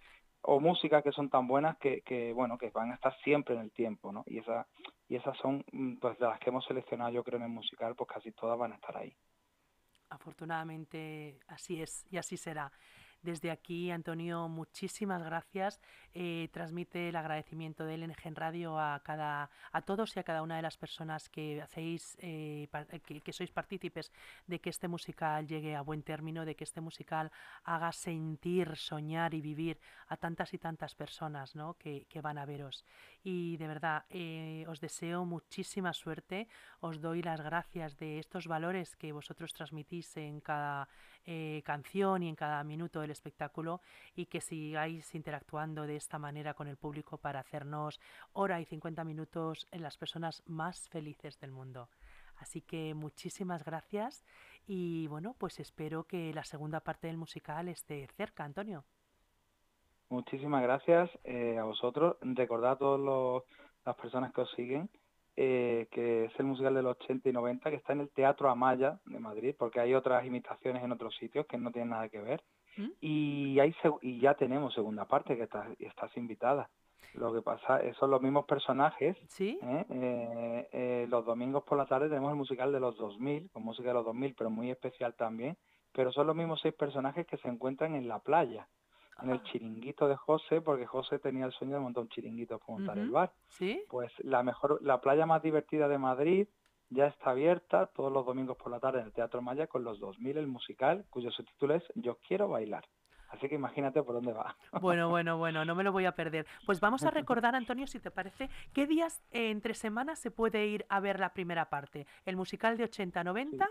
o 0.43 0.61
música 0.61 1.03
que 1.03 1.13
son 1.13 1.31
tan 1.31 1.47
buenas 1.47 1.77
que, 1.79 2.33
bueno 2.35 2.59
que 2.59 2.71
van 2.71 2.91
a 2.91 2.95
estar 2.95 3.17
siempre 3.23 3.55
en 3.55 3.61
el 3.61 3.71
tiempo 3.71 4.13
no 4.13 4.25
y 4.27 4.39
esa 4.39 4.67
y 5.09 5.17
esas 5.17 5.37
son 5.39 5.65
mm, 5.73 5.97
pues 5.97 6.19
de 6.19 6.27
las 6.27 6.39
que 6.41 6.51
hemos 6.51 6.65
seleccionado 6.65 7.11
yo 7.11 7.23
creo 7.23 7.39
en 7.39 7.45
el 7.45 7.49
musical 7.49 7.95
pues 7.95 8.11
casi 8.11 8.33
todas 8.33 8.59
van 8.59 8.73
a 8.73 8.75
estar 8.75 8.97
ahí 8.97 9.15
afortunadamente 10.11 11.39
así 11.47 11.81
es 11.81 12.05
y 12.11 12.17
así 12.17 12.37
será 12.37 12.73
desde 13.23 13.51
aquí, 13.51 13.91
Antonio, 13.91 14.49
muchísimas 14.49 15.23
gracias. 15.23 15.81
Eh, 16.15 16.49
transmite 16.53 17.09
el 17.09 17.17
agradecimiento 17.17 17.85
de 17.85 17.97
LNG 17.97 18.27
en 18.27 18.37
Radio 18.37 18.79
a, 18.79 19.01
cada, 19.05 19.51
a 19.71 19.83
todos 19.83 20.17
y 20.17 20.21
a 20.21 20.25
cada 20.25 20.43
una 20.43 20.57
de 20.57 20.63
las 20.63 20.77
personas 20.77 21.29
que 21.29 21.63
hacéis, 21.63 22.17
eh, 22.21 22.69
que, 23.05 23.33
sois 23.33 23.51
partícipes 23.51 24.13
de 24.47 24.61
que 24.61 24.71
este 24.71 24.89
musical 24.89 25.47
llegue 25.47 25.75
a 25.77 25.83
buen 25.83 26.03
término, 26.03 26.45
de 26.45 26.55
que 26.55 26.65
este 26.65 26.81
musical 26.81 27.31
haga 27.65 27.93
sentir, 27.93 28.77
soñar 28.77 29.35
y 29.35 29.41
vivir 29.41 29.79
a 30.09 30.17
tantas 30.17 30.53
y 30.53 30.59
tantas 30.59 30.95
personas 30.95 31.55
¿no? 31.55 31.75
que, 31.75 32.07
que 32.09 32.21
van 32.21 32.39
a 32.39 32.45
veros. 32.45 32.85
Y 33.23 33.57
de 33.57 33.69
verdad 33.69 34.05
eh, 34.11 34.65
os 34.69 34.81
deseo 34.81 35.25
muchísima 35.25 35.93
suerte, 35.93 36.49
os 36.81 37.01
doy 37.01 37.23
las 37.23 37.41
gracias 37.41 37.97
de 37.97 38.19
estos 38.19 38.47
valores 38.47 38.97
que 38.97 39.13
vosotros 39.13 39.53
transmitís 39.53 40.17
en 40.17 40.41
cada 40.41 40.89
eh, 41.25 41.63
canción 41.65 42.23
y 42.23 42.29
en 42.29 42.35
cada 42.35 42.65
minuto 42.65 43.01
del 43.01 43.11
espectáculo 43.11 43.81
y 44.17 44.27
que 44.27 44.41
sigáis 44.41 45.15
interactuando 45.15 45.87
de 45.87 45.97
esta 45.97 46.19
manera 46.19 46.55
con 46.55 46.67
el 46.67 46.77
público 46.77 47.19
para 47.19 47.41
hacernos 47.41 48.01
hora 48.33 48.61
y 48.61 48.65
50 48.65 49.05
minutos 49.05 49.69
en 49.71 49.83
las 49.83 49.97
personas 49.97 50.43
más 50.47 50.89
felices 50.89 51.39
del 51.39 51.53
mundo. 51.53 51.89
Así 52.37 52.61
que 52.61 52.95
muchísimas 52.95 53.65
gracias 53.65 54.25
y 54.67 55.07
bueno, 55.07 55.37
pues 55.39 55.61
espero 55.61 56.05
que 56.05 56.35
la 56.35 56.45
segunda 56.45 56.81
parte 56.81 57.07
del 57.07 57.17
musical 57.17 57.69
esté 57.69 58.09
cerca, 58.17 58.45
Antonio. 58.45 58.85
Muchísimas 60.13 60.63
gracias 60.63 61.09
eh, 61.25 61.57
a 61.59 61.65
vosotros. 61.65 62.19
Recordad 62.21 62.73
a 62.73 62.77
todas 62.77 63.43
las 63.87 63.97
personas 63.97 64.31
que 64.35 64.43
os 64.43 64.53
siguen 64.53 64.91
eh, 65.37 65.89
que 65.91 66.27
es 66.27 66.33
el 66.39 66.45
musical 66.45 66.75
de 66.75 66.83
los 66.83 66.99
80 67.01 67.31
y 67.31 67.33
90, 67.33 67.71
que 67.71 67.77
está 67.77 67.95
en 67.95 68.01
el 68.01 68.11
Teatro 68.11 68.51
Amaya 68.51 69.01
de 69.07 69.19
Madrid, 69.19 69.55
porque 69.59 69.81
hay 69.81 69.95
otras 69.95 70.27
imitaciones 70.27 70.85
en 70.85 70.93
otros 70.93 71.17
sitios 71.17 71.47
que 71.47 71.57
no 71.57 71.73
tienen 71.73 71.89
nada 71.89 72.11
que 72.11 72.21
ver. 72.21 72.43
¿Mm? 72.77 72.89
Y, 73.01 73.59
hay, 73.59 73.75
y 74.03 74.21
ya 74.21 74.35
tenemos 74.35 74.75
segunda 74.75 75.07
parte, 75.07 75.35
que 75.35 75.45
estás, 75.45 75.67
estás 75.79 76.15
invitada. 76.19 76.69
Lo 77.15 77.33
que 77.33 77.41
pasa 77.41 77.79
es 77.79 77.97
son 77.97 78.11
los 78.11 78.21
mismos 78.21 78.45
personajes. 78.45 79.17
¿Sí? 79.29 79.59
¿eh? 79.63 81.07
los 81.09 81.25
domingos 81.25 81.65
por 81.65 81.79
la 81.79 81.87
tarde 81.87 82.11
tenemos 82.11 82.33
el 82.33 82.37
musical 82.37 82.71
de 82.71 82.81
los 82.81 82.99
2000, 82.99 83.49
con 83.51 83.63
música 83.63 83.89
de 83.89 83.95
los 83.95 84.05
2000, 84.05 84.35
pero 84.35 84.51
muy 84.51 84.71
especial 84.71 85.15
también. 85.15 85.57
Pero 85.91 86.13
son 86.13 86.27
los 86.27 86.37
mismos 86.37 86.61
seis 86.61 86.75
personajes 86.75 87.27
que 87.27 87.39
se 87.39 87.49
encuentran 87.49 87.95
en 87.95 88.09
la 88.09 88.19
playa 88.19 88.69
en 89.21 89.31
el 89.31 89.43
chiringuito 89.45 90.09
de 90.09 90.17
José, 90.17 90.61
porque 90.61 90.87
José 90.87 91.19
tenía 91.19 91.47
el 91.47 91.53
sueño 91.53 91.75
de 91.75 91.81
montar 91.81 92.03
un 92.03 92.09
chiringuito 92.09 92.59
para 92.59 92.73
montar 92.73 92.99
el 92.99 93.11
bar. 93.11 93.33
¿Sí? 93.49 93.85
Pues 93.89 94.13
la 94.19 94.43
mejor, 94.43 94.81
la 94.83 95.01
playa 95.01 95.27
más 95.27 95.43
divertida 95.43 95.89
de 95.89 95.99
Madrid 95.99 96.49
ya 96.89 97.07
está 97.07 97.31
abierta 97.31 97.87
todos 97.87 98.13
los 98.13 98.27
domingos 98.27 98.57
por 98.57 98.71
la 98.71 98.81
tarde 98.81 99.01
en 99.01 99.07
el 99.07 99.13
Teatro 99.13 99.41
Maya 99.43 99.67
con 99.67 99.85
los 99.85 99.99
2000, 99.99 100.39
el 100.39 100.47
musical, 100.47 101.05
cuyo 101.11 101.31
subtítulo 101.31 101.75
es 101.75 101.85
Yo 101.95 102.19
quiero 102.27 102.49
bailar. 102.49 102.85
Así 103.33 103.49
que 103.49 103.55
imagínate 103.55 104.03
por 104.03 104.15
dónde 104.15 104.33
va. 104.33 104.57
Bueno, 104.83 105.09
bueno, 105.09 105.39
bueno, 105.39 105.65
no 105.65 105.75
me 105.75 105.85
lo 105.85 105.93
voy 105.93 106.05
a 106.05 106.13
perder. 106.13 106.47
Pues 106.67 106.81
vamos 106.81 107.05
a 107.05 107.11
recordar, 107.11 107.55
Antonio, 107.55 107.87
si 107.87 107.99
te 107.99 108.11
parece, 108.11 108.51
¿qué 108.75 108.87
días 108.87 109.23
entre 109.31 109.75
semanas 109.75 110.19
se 110.19 110.31
puede 110.31 110.67
ir 110.67 110.85
a 110.89 111.01
ver 111.01 111.19
la 111.19 111.33
primera 111.33 111.71
parte? 111.71 112.07
¿El 112.27 112.37
musical 112.37 112.77
de 112.77 112.85
80-90? 112.85 113.67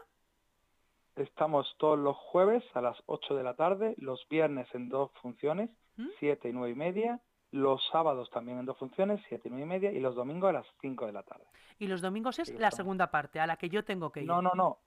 Estamos 1.15 1.75
todos 1.77 1.99
los 1.99 2.15
jueves 2.15 2.63
a 2.73 2.81
las 2.81 2.97
8 3.05 3.35
de 3.35 3.43
la 3.43 3.55
tarde, 3.55 3.95
los 3.97 4.25
viernes 4.29 4.67
en 4.73 4.89
dos 4.89 5.11
funciones, 5.21 5.69
¿Mm? 5.97 6.07
siete 6.19 6.41
7 6.43 6.49
y 6.49 6.53
9 6.53 6.71
y 6.71 6.75
media, 6.75 7.19
los 7.51 7.85
sábados 7.91 8.29
también 8.29 8.59
en 8.59 8.65
dos 8.65 8.77
funciones, 8.77 9.21
7 9.27 9.47
y 9.47 9.51
9 9.51 9.65
y 9.65 9.67
media, 9.67 9.91
y 9.91 9.99
los 9.99 10.15
domingos 10.15 10.49
a 10.49 10.53
las 10.53 10.65
5 10.79 11.05
de 11.05 11.11
la 11.11 11.23
tarde. 11.23 11.45
Y 11.79 11.87
los 11.87 12.01
domingos 12.01 12.39
es 12.39 12.57
la 12.57 12.71
segunda 12.71 13.11
parte, 13.11 13.39
a 13.39 13.47
la 13.47 13.57
que 13.57 13.69
yo 13.69 13.83
tengo 13.83 14.11
que 14.11 14.21
ir. 14.21 14.27
No, 14.27 14.41
no, 14.41 14.51
no. 14.55 14.79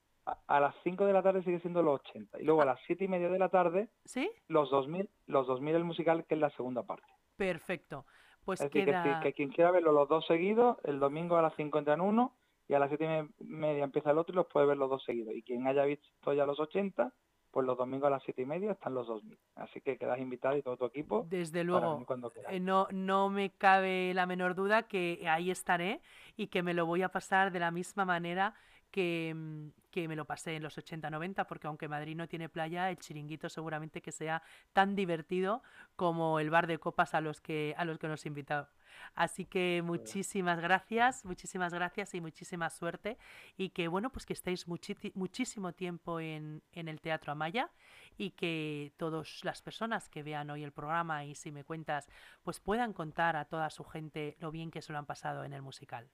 A, 0.47 0.59
las 0.59 0.75
5 0.85 1.05
de 1.05 1.13
la 1.13 1.23
tarde 1.23 1.43
sigue 1.43 1.61
siendo 1.61 1.83
los 1.83 2.01
80. 2.01 2.41
Y 2.41 2.45
luego 2.45 2.61
a 2.61 2.65
ah. 2.65 2.67
las 2.69 2.81
7 2.87 3.05
y 3.05 3.09
media 3.09 3.29
de 3.29 3.39
la 3.39 3.51
tarde, 3.51 3.91
¿Sí? 4.07 4.31
los 4.49 4.71
2000, 4.71 5.11
los 5.27 5.47
2000 5.47 5.75
el 5.75 5.85
musical, 5.85 6.25
que 6.25 6.35
es 6.35 6.41
la 6.41 6.49
segunda 6.51 6.83
parte. 6.85 7.07
Perfecto. 7.37 8.07
Pues 8.47 8.63
es 8.63 8.71
queda... 8.71 9.03
decir, 9.03 9.21
que, 9.23 9.33
quien 9.35 9.51
quiera 9.51 9.71
verlo 9.71 9.93
los 9.93 10.09
dos 10.09 10.27
seguidos, 10.27 10.79
el 10.85 10.99
domingo 10.99 11.37
a 11.37 11.43
las 11.43 11.55
5 11.57 11.79
entran 11.79 12.01
uno 12.01 12.33
y 12.68 12.74
a 12.74 12.79
las 12.79 12.88
siete 12.88 13.27
y 13.40 13.44
media 13.44 13.85
empieza 13.85 14.11
el 14.11 14.18
otro 14.18 14.33
y 14.33 14.37
los 14.37 14.46
puede 14.46 14.66
ver 14.66 14.77
los 14.77 14.90
dos 14.90 15.05
seguidos. 15.05 15.35
Y 15.35 15.42
quien 15.42 15.66
haya 15.66 15.85
visto 15.85 16.33
ya 16.33 16.46
los 16.46 16.59
80, 16.59 17.12
pues 17.50 17.66
los 17.66 17.79
domingos 17.79 18.09
a 18.09 18.11
las 18.11 18.22
siete 18.24 18.42
y 18.42 18.46
media 18.46 18.72
están 18.72 18.94
los 18.94 19.07
2000. 19.07 19.38
Así 19.57 19.81
que 19.81 19.96
quedas 19.96 20.18
invitado 20.18 20.57
y 20.57 20.62
todo 20.62 20.77
tu 20.77 20.87
equipo. 20.87 21.27
Desde 21.31 21.62
luego, 21.62 22.05
eh, 22.48 22.59
no, 22.59 22.88
no 22.90 23.31
me 23.31 23.50
cabe 23.50 24.12
la 24.14 24.27
menor 24.27 24.55
duda 24.55 24.85
que 24.85 25.24
ahí 25.29 25.50
estaré 25.50 26.00
y 26.37 26.48
que 26.48 26.62
me 26.62 26.74
lo 26.74 26.87
voy 26.87 27.03
a 27.03 27.11
pasar 27.11 27.53
de 27.53 27.61
la 27.61 27.70
misma 27.70 28.05
manera 28.05 28.55
que, 28.90 29.33
mm, 29.35 29.68
que 29.90 30.09
me 30.09 30.16
lo 30.16 30.24
pasé 30.24 30.57
en 30.57 30.64
los 30.64 30.77
80-90, 30.79 31.46
porque 31.46 31.68
aunque 31.68 31.87
Madrid 31.87 32.16
no 32.16 32.27
tiene 32.27 32.48
playa, 32.48 32.90
el 32.90 32.98
chiringuito 32.98 33.48
seguramente 33.48 34.00
que 34.00 34.11
sea 34.11 34.42
tan 34.72 34.96
divertido 34.96 35.62
como 35.94 36.40
el 36.40 36.50
bar 36.50 36.66
de 36.66 36.79
copas 36.79 37.14
a 37.14 37.20
los 37.20 37.40
que, 37.40 37.74
a 37.77 37.85
los 37.85 37.98
que 37.98 38.09
nos 38.09 38.27
invitado. 38.27 38.68
Así 39.15 39.45
que 39.45 39.83
muchísimas 39.85 40.61
gracias, 40.61 41.25
muchísimas 41.25 41.73
gracias 41.73 42.15
y 42.15 42.21
muchísima 42.21 42.71
suerte. 42.71 43.19
Y 43.57 43.71
que 43.71 43.89
bueno, 43.89 44.11
pues 44.11 44.27
que 44.27 44.33
estéis 44.33 44.67
muchísimo 44.67 45.73
tiempo 45.73 46.21
en, 46.21 46.63
en 46.73 46.89
el 46.89 47.01
Teatro 47.01 47.33
Amaya 47.33 47.71
y 48.17 48.31
que 48.31 48.93
todas 48.97 49.45
las 49.45 49.63
personas 49.63 50.09
que 50.09 50.23
vean 50.23 50.51
hoy 50.51 50.65
el 50.65 50.73
programa 50.73 51.25
y 51.25 51.35
si 51.35 51.53
me 51.53 51.65
cuentas, 51.65 52.09
pues 52.43 52.61
puedan 52.61 52.93
contar 52.93 53.37
a 53.37 53.45
toda 53.45 53.71
su 53.71 53.85
gente 53.85 54.37
lo 54.41 54.51
bien 54.51 54.71
que 54.71 54.83
se 54.83 54.93
lo 54.93 54.99
han 54.99 55.07
pasado 55.07 55.45
en 55.45 55.53
el 55.53 55.63
musical. 55.63 56.11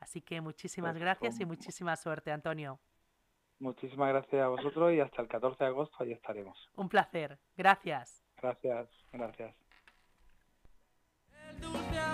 Así 0.00 0.20
que 0.20 0.40
muchísimas 0.40 0.92
pues 0.92 1.02
gracias 1.02 1.40
y 1.40 1.44
muchísima 1.46 1.96
suerte, 1.96 2.30
Antonio. 2.30 2.80
Muchísimas 3.58 4.08
gracias 4.10 4.42
a 4.42 4.48
vosotros 4.48 4.92
y 4.92 5.00
hasta 5.00 5.22
el 5.22 5.28
14 5.28 5.64
de 5.64 5.70
agosto 5.70 5.96
ahí 6.00 6.12
estaremos. 6.12 6.70
Un 6.76 6.88
placer. 6.88 7.38
Gracias. 7.56 8.22
Gracias, 8.36 8.88
gracias 9.12 9.63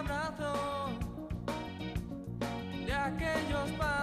abrazo 0.01 0.89
de 2.87 2.93
aquellos 2.93 3.71
padres. 3.79 4.00